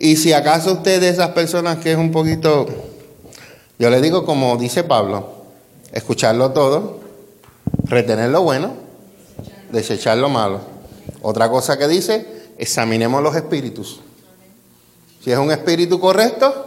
Y 0.00 0.16
si 0.16 0.32
acaso 0.32 0.72
usted 0.72 1.00
de 1.00 1.10
esas 1.10 1.28
personas 1.28 1.78
que 1.78 1.92
es 1.92 1.98
un 1.98 2.10
poquito 2.10 2.66
yo 3.80 3.88
le 3.88 4.02
digo, 4.02 4.26
como 4.26 4.58
dice 4.58 4.84
Pablo, 4.84 5.26
escucharlo 5.90 6.50
todo, 6.50 7.00
retener 7.84 8.28
lo 8.28 8.42
bueno, 8.42 8.74
desechar 9.72 10.18
lo 10.18 10.28
malo. 10.28 10.60
Otra 11.22 11.48
cosa 11.48 11.78
que 11.78 11.88
dice, 11.88 12.26
examinemos 12.58 13.22
los 13.22 13.34
espíritus. 13.34 14.02
Si 15.24 15.32
es 15.32 15.38
un 15.38 15.50
espíritu 15.50 15.98
correcto, 15.98 16.66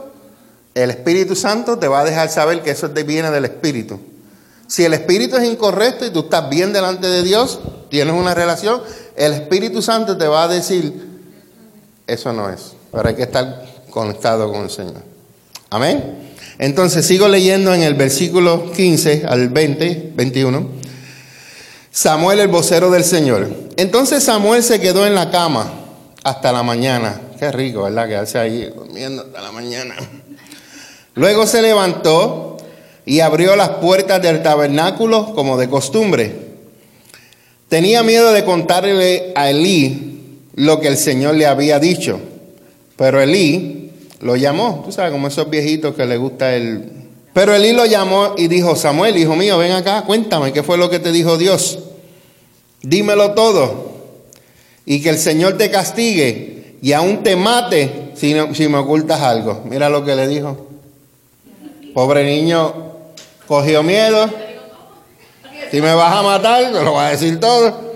El 0.74 0.90
Espíritu 0.90 1.36
Santo 1.36 1.78
te 1.78 1.88
va 1.88 2.00
a 2.00 2.04
dejar 2.04 2.30
saber 2.30 2.64
que 2.64 2.72
eso 2.72 2.90
viene 2.90 3.30
del 3.30 3.46
Espíritu. 3.46 4.00
Si 4.66 4.84
el 4.84 4.96
Espíritu 4.96 5.38
es 5.38 5.48
incorrecto 5.48 6.04
y 6.04 6.10
tú 6.10 6.22
estás 6.22 6.50
bien 6.50 6.74
delante 6.74 7.06
de 7.06 7.22
Dios, 7.22 7.60
tienes 7.92 8.16
una 8.16 8.34
relación, 8.34 8.82
el 9.16 9.34
Espíritu 9.34 9.84
Santo 9.84 10.18
te 10.18 10.26
va 10.26 10.46
a 10.46 10.48
decir, 10.48 11.22
eso 12.08 12.34
no 12.34 12.50
es. 12.50 12.74
Pero 12.94 13.10
hay 13.10 13.16
que 13.16 13.24
estar 13.24 13.66
conectado 13.90 14.50
con 14.52 14.64
el 14.64 14.70
Señor. 14.70 15.04
Amén. 15.70 16.32
Entonces 16.60 17.06
sigo 17.06 17.28
leyendo 17.28 17.74
en 17.74 17.82
el 17.82 17.96
versículo 17.96 18.72
15 18.72 19.24
al 19.28 19.50
20, 19.50 20.12
21. 20.16 20.68
Samuel 21.92 22.40
el 22.40 22.48
vocero 22.48 22.90
del 22.92 23.04
Señor. 23.04 23.50
Entonces 23.76 24.24
Samuel 24.24 24.64
se 24.64 24.80
quedó 24.80 25.06
en 25.06 25.16
la 25.16 25.32
cama 25.32 25.72
hasta 26.24 26.52
la 26.52 26.64
mañana. 26.64 27.20
Qué 27.40 27.52
rico, 27.52 27.84
¿verdad? 27.84 28.08
Quedarse 28.08 28.40
ahí 28.40 28.72
durmiendo 28.76 29.24
hasta 29.24 29.42
la 29.42 29.52
mañana. 29.52 29.96
Luego 31.16 31.46
se 31.46 31.62
levantó 31.62 32.58
y 33.06 33.20
abrió 33.20 33.56
las 33.56 33.70
puertas 33.70 34.22
del 34.22 34.42
tabernáculo 34.42 35.34
como 35.34 35.58
de 35.58 35.70
costumbre. 35.70 36.36
Tenía 37.68 38.04
miedo 38.04 38.32
de 38.32 38.46
contarle 38.46 39.34
a 39.36 39.50
Elí 39.50 40.40
lo 40.56 40.80
que 40.80 40.88
el 40.88 40.98
Señor 40.98 41.36
le 41.36 41.48
había 41.48 41.80
dicho, 41.80 42.20
pero 42.96 43.22
Elí 43.22 43.92
lo 44.22 44.36
llamó. 44.36 44.82
Tú 44.86 44.92
sabes, 44.92 45.12
como 45.12 45.28
esos 45.28 45.50
viejitos 45.50 45.96
que 45.96 46.06
le 46.06 46.18
gusta 46.18 46.56
el... 46.56 46.90
Pero 47.34 47.54
Elí 47.56 47.74
lo 47.74 47.86
llamó 47.86 48.36
y 48.38 48.48
dijo, 48.48 48.76
Samuel, 48.76 49.18
hijo 49.18 49.36
mío, 49.36 49.58
ven 49.58 49.72
acá, 49.72 50.04
cuéntame 50.04 50.54
qué 50.54 50.64
fue 50.64 50.78
lo 50.78 50.90
que 50.90 51.00
te 51.00 51.12
dijo 51.12 51.38
Dios. 51.38 51.80
Dímelo 52.82 53.32
todo. 53.32 53.94
Y 54.86 55.02
que 55.02 55.10
el 55.10 55.18
Señor 55.18 55.58
te 55.58 55.72
castigue 55.72 56.78
y 56.82 56.94
aún 56.94 57.24
te 57.24 57.36
mate 57.36 58.12
si, 58.14 58.36
si 58.54 58.68
me 58.68 58.78
ocultas 58.78 59.22
algo. 59.22 59.64
Mira 59.66 59.90
lo 59.90 60.04
que 60.06 60.16
le 60.16 60.28
dijo. 60.28 60.68
Pobre 61.94 62.24
niño, 62.24 62.74
cogió 63.48 63.84
miedo. 63.84 64.30
Si 65.72 65.82
me 65.82 65.94
vas 65.94 66.16
a 66.16 66.22
matar, 66.22 66.72
me 66.72 66.84
lo 66.84 66.94
va 66.94 67.08
a 67.08 67.12
decir 67.12 67.40
todo. 67.40 67.94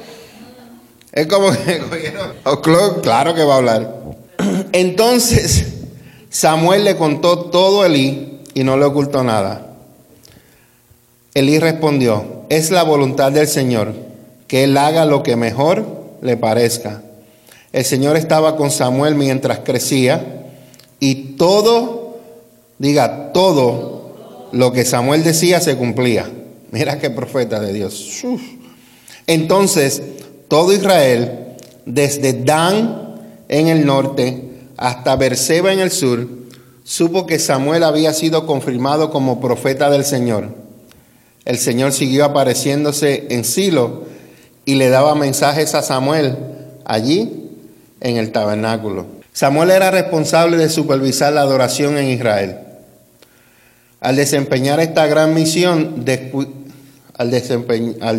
Es 1.12 1.27
como 1.27 1.51
que 1.51 1.81
oh, 2.45 2.62
claro 3.01 3.36
que 3.36 3.43
va 3.43 3.55
a 3.55 3.57
hablar. 3.57 3.93
Entonces 4.71 5.65
Samuel 6.30 6.84
le 6.84 6.95
contó 6.95 7.45
todo 7.45 7.82
a 7.82 7.88
Elí 7.88 8.39
y 8.53 8.63
no 8.63 8.77
le 8.77 8.86
ocultó 8.86 9.23
nada. 9.23 9.75
Elí 11.34 11.60
respondió, 11.60 12.45
es 12.49 12.71
la 12.71 12.84
voluntad 12.84 13.32
del 13.32 13.47
Señor 13.47 13.93
que 14.47 14.63
él 14.63 14.77
haga 14.77 15.06
lo 15.06 15.23
que 15.23 15.36
mejor 15.36 15.86
le 16.21 16.38
parezca. 16.38 17.03
El 17.73 17.86
Señor 17.86 18.17
estaba 18.17 18.56
con 18.56 18.71
Samuel 18.71 19.15
mientras 19.15 19.60
crecía 19.60 20.45
y 20.99 21.36
todo 21.36 22.08
Diga, 22.80 23.32
todo 23.34 24.49
lo 24.51 24.71
que 24.71 24.86
Samuel 24.86 25.23
decía 25.23 25.60
se 25.60 25.75
cumplía. 25.75 26.30
Mira 26.71 26.99
qué 26.99 27.10
profeta 27.10 27.60
de 27.60 27.73
Dios. 27.73 28.23
Entonces, 29.25 30.01
todo 30.47 30.73
Israel, 30.73 31.56
desde 31.86 32.34
Dan 32.34 33.15
en 33.49 33.67
el 33.67 33.86
norte 33.86 34.46
hasta 34.78 35.16
Berseba 35.16 35.74
en 35.74 35.80
el 35.80 35.92
sur, 35.92 36.28
supo 36.84 37.26
que 37.26 37.40
Samuel 37.40 37.84
había 37.84 38.13
sido 38.13 38.46
confirmado 38.46 39.10
como 39.10 39.42
profeta 39.42 39.90
del 39.90 40.06
Señor. 40.06 40.50
El 41.46 41.58
Señor 41.58 41.94
siguió 41.94 42.26
apareciéndose 42.26 43.28
en 43.30 43.44
Silo 43.44 44.04
y 44.66 44.76
le 44.76 44.90
daba 44.90 45.16
mensajes 45.16 45.76
a 45.76 45.82
Samuel 45.82 46.38
allí 46.86 47.50
en 48.02 48.18
el 48.18 48.32
tabernáculo. 48.32 49.06
Samuel 49.34 49.72
era 49.72 49.92
responsable 49.92 50.58
de 50.58 50.70
supervisar 50.70 51.34
la 51.34 51.42
adoración 51.42 51.98
en 51.98 52.10
Israel. 52.10 52.58
Al 54.00 54.16
desempeñar 54.16 54.80
esta 54.80 55.08
gran 55.08 55.34
misión, 55.34 56.06
al, 57.13 57.32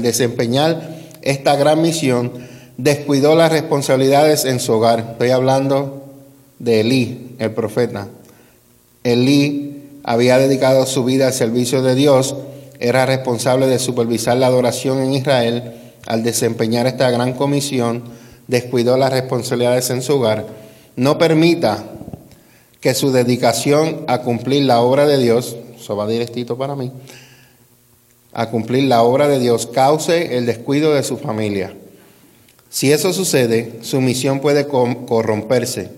desempeñar 0.03 0.97
esta 1.23 1.57
gran 1.57 1.83
misión, 1.83 2.33
descuidó 2.77 3.37
las 3.37 3.53
responsabilidades 3.53 4.45
en 4.45 4.61
su 4.61 4.73
hogar. 4.73 5.01
Estoy 5.13 5.31
hablando 5.31 6.08
de 6.59 6.81
Elí, 6.81 7.37
el 7.39 7.53
profeta. 7.53 8.09
Elí 9.05 9.83
había 10.05 10.39
dedicado 10.39 10.87
su 10.87 11.05
vida 11.05 11.29
al 11.29 11.33
servicio 11.33 11.83
de 11.83 11.95
Dios, 11.95 12.37
era 12.81 13.07
responsable 13.07 13.67
de 13.67 13.79
supervisar 13.79 14.37
la 14.37 14.47
adoración 14.47 14.99
en 15.03 15.13
Israel. 15.15 15.75
Al 16.07 16.23
desempeñar 16.23 16.87
esta 16.87 17.11
gran 17.11 17.35
comisión, 17.35 18.03
descuidó 18.47 18.97
las 18.97 19.13
responsabilidades 19.13 19.91
en 19.91 20.01
su 20.01 20.15
hogar. 20.15 20.47
No 20.97 21.19
permita 21.19 21.85
que 22.81 22.95
su 22.95 23.13
dedicación 23.13 24.05
a 24.07 24.23
cumplir 24.23 24.63
la 24.65 24.81
obra 24.81 25.07
de 25.07 25.19
Dios 25.19 25.57
eso 25.89 25.97
va 25.97 26.07
directito 26.07 26.59
para 26.59 26.75
mí, 26.75 26.93
a 28.33 28.51
cumplir 28.51 28.85
la 28.85 29.03
obra 29.03 29.29
de 29.29 29.39
Dios, 29.39 29.67
cause 29.67 30.37
el 30.37 30.45
descuido 30.45 30.93
de 30.93 31.03
su 31.03 31.17
familia. 31.17 31.75
Si 32.69 32.93
eso 32.93 33.13
sucede, 33.13 33.79
su 33.83 34.01
misión 34.01 34.41
puede 34.41 34.67
corromperse 34.67 35.91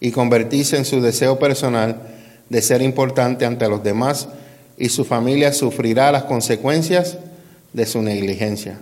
y 0.00 0.10
convertirse 0.10 0.76
en 0.76 0.84
su 0.84 1.00
deseo 1.00 1.38
personal 1.38 2.00
de 2.48 2.62
ser 2.62 2.82
importante 2.82 3.44
ante 3.44 3.68
los 3.68 3.82
demás 3.82 4.28
y 4.76 4.88
su 4.88 5.04
familia 5.04 5.52
sufrirá 5.52 6.10
las 6.10 6.24
consecuencias 6.24 7.18
de 7.72 7.86
su 7.86 8.02
negligencia. 8.02 8.78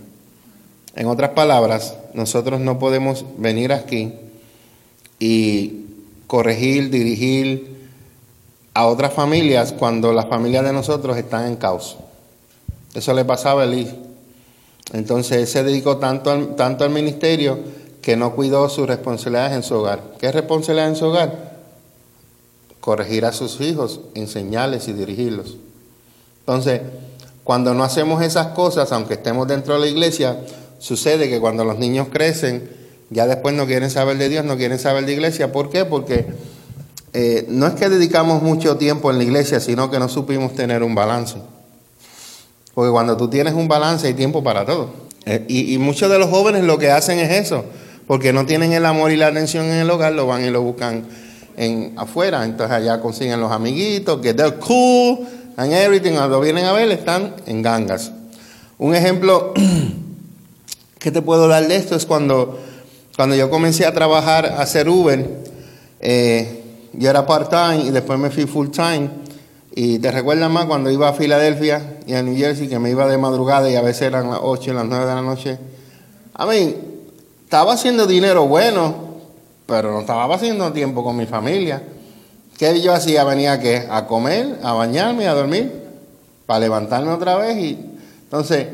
En 0.94 1.06
otras 1.06 1.30
palabras, 1.30 1.94
nosotros 2.14 2.60
no 2.60 2.78
podemos 2.78 3.24
venir 3.36 3.72
aquí 3.72 4.12
y 5.18 5.84
corregir, 6.26 6.90
dirigir, 6.90 7.78
a 8.78 8.86
otras 8.86 9.12
familias 9.12 9.72
cuando 9.72 10.12
las 10.12 10.28
familias 10.28 10.64
de 10.64 10.72
nosotros 10.72 11.16
están 11.16 11.48
en 11.48 11.56
caos. 11.56 11.96
Eso 12.94 13.12
le 13.12 13.24
pasaba 13.24 13.62
a 13.62 13.64
Elí. 13.64 13.88
Entonces 14.92 15.38
él 15.38 15.46
se 15.48 15.64
dedicó 15.64 15.96
tanto 15.96 16.30
al, 16.30 16.54
tanto 16.54 16.84
al 16.84 16.90
ministerio 16.90 17.58
que 18.02 18.16
no 18.16 18.34
cuidó 18.34 18.68
sus 18.68 18.86
responsabilidades 18.86 19.56
en 19.56 19.62
su 19.62 19.74
hogar. 19.74 20.02
¿Qué 20.18 20.30
responsabilidad 20.32 20.88
en 20.88 20.96
su 20.96 21.06
hogar? 21.06 21.58
Corregir 22.80 23.24
a 23.24 23.32
sus 23.32 23.60
hijos, 23.60 24.00
enseñarles 24.14 24.88
y 24.88 24.92
dirigirlos. 24.92 25.56
Entonces, 26.40 26.80
cuando 27.44 27.74
no 27.74 27.84
hacemos 27.84 28.22
esas 28.22 28.48
cosas, 28.48 28.92
aunque 28.92 29.14
estemos 29.14 29.48
dentro 29.48 29.74
de 29.74 29.80
la 29.80 29.86
iglesia, 29.86 30.38
sucede 30.78 31.28
que 31.28 31.40
cuando 31.40 31.64
los 31.64 31.78
niños 31.78 32.08
crecen, 32.10 32.70
ya 33.10 33.26
después 33.26 33.54
no 33.54 33.66
quieren 33.66 33.90
saber 33.90 34.18
de 34.18 34.28
Dios, 34.28 34.44
no 34.44 34.56
quieren 34.56 34.78
saber 34.78 35.06
de 35.06 35.12
iglesia. 35.12 35.50
¿Por 35.50 35.70
qué? 35.70 35.84
Porque 35.84 36.26
eh, 37.14 37.46
no 37.48 37.66
es 37.66 37.74
que 37.74 37.88
dedicamos 37.88 38.42
mucho 38.42 38.76
tiempo 38.76 39.10
en 39.10 39.18
la 39.18 39.24
iglesia, 39.24 39.60
sino 39.60 39.90
que 39.90 39.98
no 39.98 40.08
supimos 40.08 40.54
tener 40.54 40.82
un 40.82 40.94
balance. 40.94 41.36
Porque 42.74 42.90
cuando 42.90 43.16
tú 43.16 43.28
tienes 43.28 43.54
un 43.54 43.66
balance 43.66 44.06
hay 44.06 44.14
tiempo 44.14 44.42
para 44.44 44.64
todo. 44.64 44.90
Eh, 45.24 45.44
y, 45.48 45.76
muchos 45.78 46.10
de 46.10 46.18
los 46.18 46.30
jóvenes 46.30 46.64
lo 46.64 46.78
que 46.78 46.90
hacen 46.90 47.18
es 47.18 47.30
eso, 47.30 47.64
porque 48.08 48.32
no 48.32 48.46
tienen 48.46 48.72
el 48.72 48.86
amor 48.86 49.12
y 49.12 49.16
la 49.16 49.26
atención 49.26 49.66
en 49.66 49.74
el 49.74 49.90
hogar, 49.90 50.14
lo 50.14 50.26
van 50.26 50.42
y 50.42 50.48
lo 50.48 50.62
buscan 50.62 51.04
en 51.58 51.92
afuera. 51.96 52.42
Entonces 52.42 52.74
allá 52.74 53.00
consiguen 53.00 53.38
los 53.38 53.52
amiguitos, 53.52 54.20
que 54.22 54.32
they're 54.32 54.56
cool 54.56 55.28
and 55.58 55.72
everything. 55.74 56.12
Cuando 56.12 56.40
vienen 56.40 56.64
a 56.64 56.72
ver, 56.72 56.90
están 56.90 57.34
en 57.46 57.60
gangas. 57.60 58.10
Un 58.78 58.94
ejemplo 58.94 59.52
que 60.98 61.10
te 61.10 61.20
puedo 61.20 61.48
dar 61.48 61.68
de 61.68 61.76
esto 61.76 61.96
es 61.96 62.06
cuando, 62.06 62.58
cuando 63.14 63.36
yo 63.36 63.50
comencé 63.50 63.84
a 63.84 63.92
trabajar, 63.92 64.46
a 64.46 64.62
hacer 64.62 64.88
Uber. 64.88 65.28
Eh, 66.00 66.62
yo 66.94 67.10
era 67.10 67.26
part-time 67.26 67.88
y 67.88 67.90
después 67.90 68.18
me 68.18 68.30
fui 68.30 68.46
full-time. 68.46 69.10
Y 69.74 69.98
te 69.98 70.10
recuerdas 70.10 70.50
más 70.50 70.64
cuando 70.64 70.90
iba 70.90 71.10
a 71.10 71.12
Filadelfia 71.12 71.98
y 72.06 72.14
a 72.14 72.22
New 72.22 72.36
Jersey, 72.38 72.68
que 72.68 72.78
me 72.78 72.88
iba 72.88 73.06
de 73.06 73.18
madrugada 73.18 73.68
y 73.70 73.76
a 73.76 73.82
veces 73.82 74.02
eran 74.02 74.30
las 74.30 74.40
8 74.40 74.70
y 74.70 74.74
las 74.74 74.86
9 74.86 75.04
de 75.04 75.14
la 75.14 75.22
noche. 75.22 75.58
A 76.32 76.46
mí, 76.46 76.74
estaba 77.48 77.72
haciendo 77.72 78.06
dinero 78.06 78.46
bueno, 78.46 78.94
pero 79.64 79.90
no 79.90 80.00
estaba 80.00 80.34
haciendo 80.34 80.70
tiempo 80.70 81.02
con 81.02 81.16
mi 81.16 81.24
familia. 81.24 81.82
¿Qué 82.58 82.82
yo 82.82 82.92
hacía? 82.92 83.24
Venía 83.24 83.58
¿qué? 83.58 83.88
a 83.90 84.06
comer, 84.06 84.58
a 84.62 84.74
bañarme, 84.74 85.26
a 85.26 85.32
dormir, 85.32 85.72
para 86.44 86.60
levantarme 86.60 87.10
otra 87.10 87.38
vez. 87.38 87.56
Y 87.56 87.78
entonces, 88.24 88.66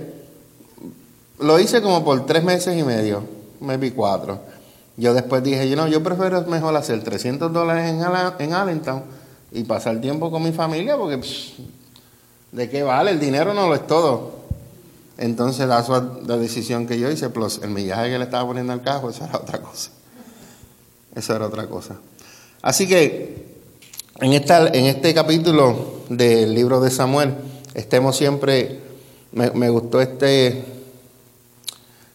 lo 1.39 1.61
hice 1.61 1.83
como 1.83 2.05
por 2.05 2.27
tres 2.27 2.43
meses 2.43 2.77
y 2.77 2.83
medio, 2.83 3.23
maybe 3.61 3.93
cuatro. 3.93 4.41
Yo 4.97 5.15
después 5.15 5.45
dije, 5.45 5.69
yo 5.69 5.77
no, 5.77 5.87
yo 5.87 6.03
prefiero 6.03 6.43
mejor 6.43 6.75
hacer 6.75 7.01
300 7.01 7.53
dólares 7.53 7.89
en, 7.89 8.01
en 8.41 8.53
Allentown 8.55 9.05
y 9.53 9.63
pasar 9.63 10.01
tiempo 10.01 10.33
con 10.33 10.43
mi 10.43 10.51
familia 10.51 10.97
porque 10.97 11.21
¿de 12.51 12.69
qué 12.69 12.83
vale? 12.83 13.13
El 13.13 13.21
dinero 13.21 13.55
no 13.55 13.69
lo 13.69 13.77
es 13.77 13.87
todo. 13.87 14.44
Entonces 15.19 15.69
la, 15.69 15.85
la 16.27 16.37
decisión 16.37 16.87
que 16.87 16.99
yo 16.99 17.11
hice, 17.11 17.31
plus 17.31 17.61
el 17.63 17.71
millaje 17.71 18.11
que 18.11 18.19
le 18.19 18.25
estaba 18.25 18.47
poniendo 18.47 18.73
al 18.73 18.83
carro, 18.83 19.11
eso 19.11 19.25
era 19.25 19.39
otra 19.39 19.61
cosa. 19.61 19.91
Eso 21.15 21.37
era 21.37 21.47
otra 21.47 21.67
cosa. 21.67 21.97
Así 22.63 22.89
que 22.89 23.47
en, 24.21 24.33
esta, 24.33 24.69
en 24.69 24.87
este 24.87 25.15
capítulo 25.15 26.03
del 26.09 26.55
libro 26.55 26.81
de 26.81 26.91
Samuel, 26.91 27.35
estemos 27.75 28.17
siempre, 28.17 28.81
me, 29.33 29.51
me 29.51 29.69
gustó 29.69 30.01
este, 30.01 30.65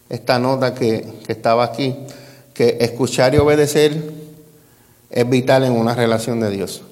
esta 0.08 0.38
nota 0.38 0.74
que, 0.74 1.20
que 1.26 1.32
estaba 1.32 1.64
aquí 1.64 1.96
que 2.60 2.76
escuchar 2.80 3.34
y 3.34 3.38
obedecer 3.38 4.12
es 5.08 5.30
vital 5.30 5.64
en 5.64 5.72
una 5.72 5.94
relación 5.94 6.40
de 6.40 6.50
Dios. 6.50 6.82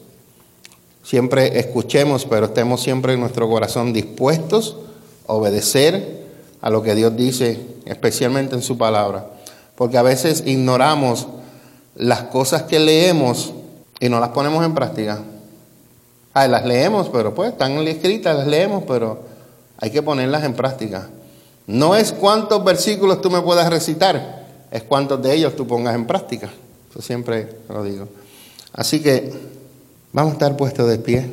siempre 1.02 1.58
escuchemos, 1.58 2.24
pero 2.24 2.46
estemos 2.46 2.82
siempre 2.82 3.12
en 3.12 3.20
nuestro 3.20 3.48
corazón 3.48 3.92
dispuestos 3.92 4.76
obedecer 5.28 6.26
a 6.60 6.70
lo 6.70 6.82
que 6.82 6.96
Dios 6.96 7.16
dice, 7.16 7.60
especialmente 7.84 8.56
en 8.56 8.62
su 8.62 8.76
palabra. 8.76 9.26
Porque 9.76 9.96
a 9.96 10.02
veces 10.02 10.42
ignoramos 10.44 11.28
las 11.94 12.22
cosas 12.24 12.64
que 12.64 12.80
leemos 12.80 13.52
y 14.00 14.08
no 14.08 14.18
las 14.18 14.30
ponemos 14.30 14.64
en 14.64 14.74
práctica. 14.74 15.22
Ah, 16.34 16.48
las 16.48 16.64
leemos, 16.64 17.08
pero 17.10 17.34
pues 17.34 17.52
están 17.52 17.78
escritas, 17.86 18.36
las 18.36 18.46
leemos, 18.46 18.84
pero 18.86 19.20
hay 19.78 19.90
que 19.90 20.02
ponerlas 20.02 20.44
en 20.44 20.54
práctica. 20.54 21.08
No 21.66 21.94
es 21.94 22.12
cuántos 22.12 22.64
versículos 22.64 23.20
tú 23.20 23.30
me 23.30 23.40
puedas 23.40 23.68
recitar, 23.70 24.46
es 24.70 24.82
cuántos 24.82 25.22
de 25.22 25.34
ellos 25.34 25.54
tú 25.54 25.66
pongas 25.66 25.94
en 25.94 26.06
práctica. 26.06 26.50
Eso 26.90 27.02
siempre 27.02 27.48
lo 27.68 27.84
digo. 27.84 28.08
Así 28.72 29.00
que 29.00 29.32
vamos 30.12 30.32
a 30.32 30.34
estar 30.34 30.56
puestos 30.56 30.88
de 30.88 30.98
pie. 30.98 31.30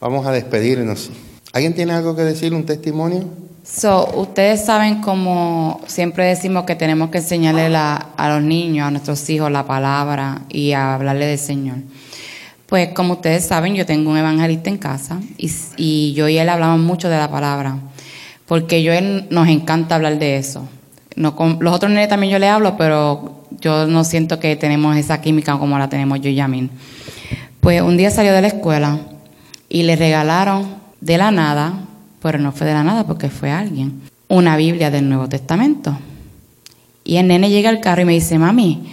Vamos 0.00 0.26
a 0.26 0.32
despedirnos. 0.32 1.10
¿Alguien 1.52 1.74
tiene 1.74 1.92
algo 1.92 2.14
que 2.14 2.22
decir, 2.22 2.52
un 2.54 2.64
testimonio? 2.64 3.24
So, 3.64 4.10
ustedes 4.16 4.64
saben 4.64 5.02
como 5.02 5.82
siempre 5.86 6.24
decimos 6.26 6.64
que 6.64 6.74
tenemos 6.74 7.10
que 7.10 7.18
enseñarle 7.18 7.74
a 7.76 8.28
los 8.28 8.42
niños, 8.42 8.86
a 8.86 8.90
nuestros 8.90 9.28
hijos 9.28 9.50
la 9.50 9.66
palabra 9.66 10.42
y 10.48 10.72
a 10.72 10.94
hablarle 10.94 11.26
del 11.26 11.38
Señor. 11.38 11.76
Pues 12.68 12.90
como 12.90 13.14
ustedes 13.14 13.46
saben, 13.46 13.74
yo 13.74 13.86
tengo 13.86 14.10
un 14.10 14.18
evangelista 14.18 14.68
en 14.68 14.76
casa 14.76 15.20
y, 15.38 16.12
yo 16.12 16.28
y 16.28 16.36
él 16.36 16.48
hablamos 16.50 16.80
mucho 16.80 17.08
de 17.08 17.16
la 17.16 17.30
palabra, 17.30 17.78
porque 18.46 18.82
yo 18.82 18.92
él 18.92 19.26
nos 19.30 19.48
encanta 19.48 19.94
hablar 19.94 20.18
de 20.18 20.36
eso. 20.36 20.68
Los 21.16 21.34
otros 21.74 21.90
nenes 21.90 22.08
también 22.08 22.32
yo 22.32 22.38
le 22.38 22.48
hablo, 22.48 22.76
pero 22.76 23.44
yo 23.60 23.86
no 23.86 24.04
siento 24.04 24.38
que 24.38 24.54
tenemos 24.56 24.96
esa 24.96 25.20
química 25.22 25.58
como 25.58 25.78
la 25.78 25.88
tenemos 25.88 26.20
yo 26.20 26.28
y 26.28 26.34
Yamin. 26.34 26.70
Pues 27.60 27.80
un 27.80 27.96
día 27.96 28.10
salió 28.10 28.34
de 28.34 28.42
la 28.42 28.48
escuela 28.48 28.98
y 29.70 29.84
le 29.84 29.96
regalaron 29.96 30.77
de 31.00 31.18
la 31.18 31.30
nada 31.30 31.84
pero 32.20 32.38
no 32.38 32.52
fue 32.52 32.66
de 32.66 32.74
la 32.74 32.84
nada 32.84 33.06
porque 33.06 33.28
fue 33.28 33.50
alguien, 33.50 34.00
una 34.28 34.56
Biblia 34.56 34.90
del 34.90 35.08
Nuevo 35.08 35.28
Testamento. 35.28 35.96
Y 37.04 37.16
el 37.16 37.28
nene 37.28 37.50
llega 37.50 37.70
al 37.70 37.80
carro 37.80 38.02
y 38.02 38.04
me 38.04 38.12
dice, 38.12 38.38
mami, 38.38 38.86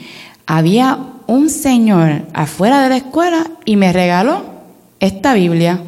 había 0.46 0.98
un 1.28 1.50
señor 1.50 2.24
afuera 2.34 2.82
de 2.82 2.89
la 2.89 2.98
escuela 2.98 3.46
y 3.65 3.76
me 3.76 3.91
regaló 3.91 4.44
esta 5.00 5.34
Biblia. 5.34 5.82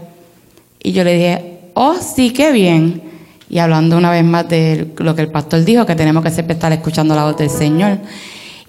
Y 0.83 0.91
yo 0.91 1.03
le 1.03 1.13
dije, 1.13 1.59
oh, 1.73 1.95
sí, 1.95 2.31
qué 2.31 2.51
bien. 2.51 3.03
Y 3.49 3.59
hablando 3.59 3.97
una 3.97 4.11
vez 4.11 4.25
más 4.25 4.49
de 4.49 4.93
lo 4.97 5.15
que 5.15 5.21
el 5.21 5.31
pastor 5.31 5.63
dijo, 5.63 5.85
que 5.85 5.95
tenemos 5.95 6.23
que 6.23 6.31
siempre 6.31 6.55
estar 6.55 6.73
escuchando 6.73 7.15
la 7.15 7.23
voz 7.23 7.37
del 7.37 7.49
Señor. 7.49 7.99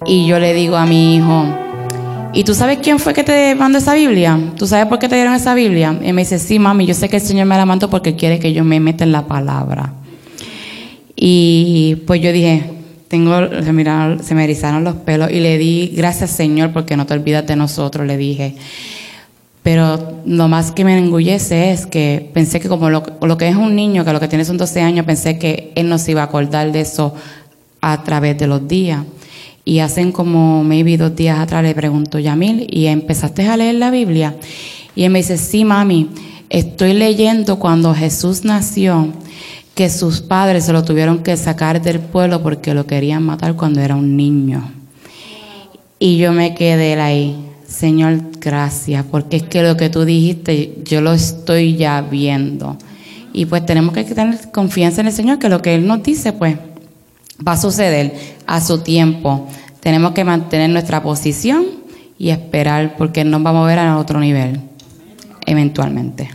Y 0.05 0.25
yo 0.25 0.39
le 0.39 0.53
digo 0.53 0.77
a 0.77 0.85
mi 0.85 1.17
hijo, 1.17 1.45
¿Y 2.31 2.43
tú 2.43 2.53
sabes 2.53 2.77
quién 2.81 2.99
fue 2.99 3.13
que 3.13 3.23
te 3.23 3.55
mandó 3.55 3.79
esa 3.79 3.95
Biblia? 3.95 4.39
¿Tú 4.55 4.67
sabes 4.67 4.85
por 4.85 4.99
qué 4.99 5.09
te 5.09 5.15
dieron 5.15 5.33
esa 5.33 5.55
Biblia? 5.55 5.97
Y 6.03 6.13
me 6.13 6.21
dice, 6.21 6.37
sí, 6.37 6.59
mami, 6.59 6.85
yo 6.85 6.93
sé 6.93 7.09
que 7.09 7.17
el 7.17 7.23
Señor 7.23 7.47
me 7.47 7.57
la 7.57 7.65
mandó 7.65 7.89
porque 7.89 8.15
quiere 8.15 8.39
que 8.39 8.53
yo 8.53 8.63
me 8.63 8.79
meta 8.79 9.03
en 9.03 9.11
la 9.11 9.25
palabra. 9.25 9.93
Y 11.15 11.97
pues 12.05 12.21
yo 12.21 12.31
dije, 12.31 12.69
tengo, 13.07 13.33
se, 13.63 13.73
miraron, 13.73 14.23
se 14.23 14.35
me 14.35 14.43
erizaron 14.43 14.83
los 14.83 14.95
pelos 14.95 15.31
y 15.31 15.39
le 15.39 15.57
di, 15.57 15.91
gracias 15.95 16.29
Señor, 16.29 16.71
porque 16.71 16.95
no 16.95 17.07
te 17.07 17.15
olvidas 17.15 17.47
de 17.47 17.55
nosotros, 17.55 18.05
le 18.05 18.15
dije. 18.15 18.55
Pero 19.63 20.21
lo 20.25 20.47
más 20.47 20.71
que 20.71 20.85
me 20.85 20.97
engullece 20.97 21.71
es 21.71 21.87
que 21.87 22.29
pensé 22.31 22.59
que 22.59 22.69
como 22.69 22.91
lo, 22.91 23.03
lo 23.21 23.37
que 23.37 23.47
es 23.47 23.55
un 23.55 23.75
niño, 23.75 24.05
que 24.05 24.13
lo 24.13 24.19
que 24.19 24.27
tiene 24.27 24.45
son 24.45 24.57
12 24.57 24.81
años, 24.81 25.05
pensé 25.05 25.39
que 25.39 25.71
él 25.75 25.89
no 25.89 25.97
se 25.97 26.11
iba 26.11 26.21
a 26.21 26.25
acordar 26.25 26.71
de 26.71 26.81
eso 26.81 27.15
a 27.81 28.03
través 28.03 28.37
de 28.37 28.45
los 28.45 28.67
días. 28.67 29.03
Y 29.69 29.81
hacen 29.81 30.11
como 30.11 30.63
maybe 30.63 30.97
dos 30.97 31.15
días 31.15 31.37
atrás 31.37 31.61
le 31.61 31.75
pregunto, 31.75 32.17
Yamil, 32.17 32.65
¿y 32.71 32.87
empezaste 32.87 33.47
a 33.47 33.55
leer 33.55 33.75
la 33.75 33.91
Biblia? 33.91 34.35
Y 34.95 35.03
él 35.03 35.11
me 35.11 35.19
dice, 35.19 35.37
sí, 35.37 35.63
mami, 35.63 36.09
estoy 36.49 36.93
leyendo 36.93 37.59
cuando 37.59 37.93
Jesús 37.93 38.45
nació, 38.45 39.13
que 39.75 39.91
sus 39.91 40.21
padres 40.21 40.65
se 40.65 40.73
lo 40.73 40.83
tuvieron 40.83 41.19
que 41.19 41.37
sacar 41.37 41.83
del 41.83 41.99
pueblo 41.99 42.41
porque 42.41 42.73
lo 42.73 42.87
querían 42.87 43.21
matar 43.21 43.53
cuando 43.53 43.79
era 43.79 43.95
un 43.95 44.17
niño. 44.17 44.71
Y 45.99 46.17
yo 46.17 46.33
me 46.33 46.55
quedé 46.55 46.99
ahí, 46.99 47.37
Señor, 47.67 48.21
gracias, 48.41 49.05
porque 49.11 49.37
es 49.37 49.43
que 49.43 49.61
lo 49.61 49.77
que 49.77 49.91
tú 49.91 50.03
dijiste, 50.03 50.79
yo 50.83 50.99
lo 51.01 51.13
estoy 51.13 51.75
ya 51.75 52.01
viendo. 52.01 52.75
Y 53.33 53.45
pues 53.45 53.63
tenemos 53.67 53.93
que 53.93 54.03
tener 54.03 54.49
confianza 54.49 55.01
en 55.01 55.07
el 55.07 55.13
Señor, 55.13 55.37
que 55.37 55.47
lo 55.47 55.61
que 55.61 55.75
Él 55.75 55.85
nos 55.85 56.01
dice, 56.01 56.33
pues 56.33 56.57
va 57.47 57.51
a 57.51 57.57
suceder 57.57 58.13
a 58.47 58.61
su 58.61 58.79
tiempo. 58.79 59.47
Tenemos 59.79 60.11
que 60.13 60.23
mantener 60.23 60.69
nuestra 60.69 61.01
posición 61.01 61.65
y 62.17 62.29
esperar 62.31 62.95
porque 62.97 63.23
nos 63.23 63.45
va 63.45 63.51
a 63.51 63.53
mover 63.53 63.79
a 63.79 63.97
otro 63.97 64.19
nivel, 64.19 64.59
eventualmente. 65.45 66.29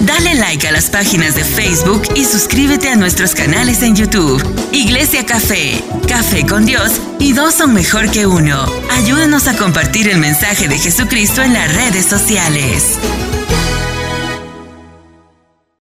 Dale 0.00 0.36
like 0.36 0.66
a 0.66 0.72
las 0.72 0.88
páginas 0.88 1.34
de 1.34 1.44
Facebook 1.44 2.02
y 2.14 2.24
suscríbete 2.24 2.88
a 2.88 2.96
nuestros 2.96 3.34
canales 3.34 3.82
en 3.82 3.96
YouTube. 3.96 4.42
Iglesia 4.72 5.26
Café, 5.26 5.82
Café 6.08 6.46
con 6.46 6.64
Dios 6.64 7.00
y 7.18 7.32
dos 7.32 7.54
son 7.54 7.74
mejor 7.74 8.10
que 8.10 8.26
uno. 8.26 8.64
Ayúdanos 8.90 9.48
a 9.48 9.56
compartir 9.56 10.08
el 10.08 10.18
mensaje 10.18 10.68
de 10.68 10.78
Jesucristo 10.78 11.42
en 11.42 11.52
las 11.52 11.74
redes 11.74 12.06
sociales. 12.06 12.98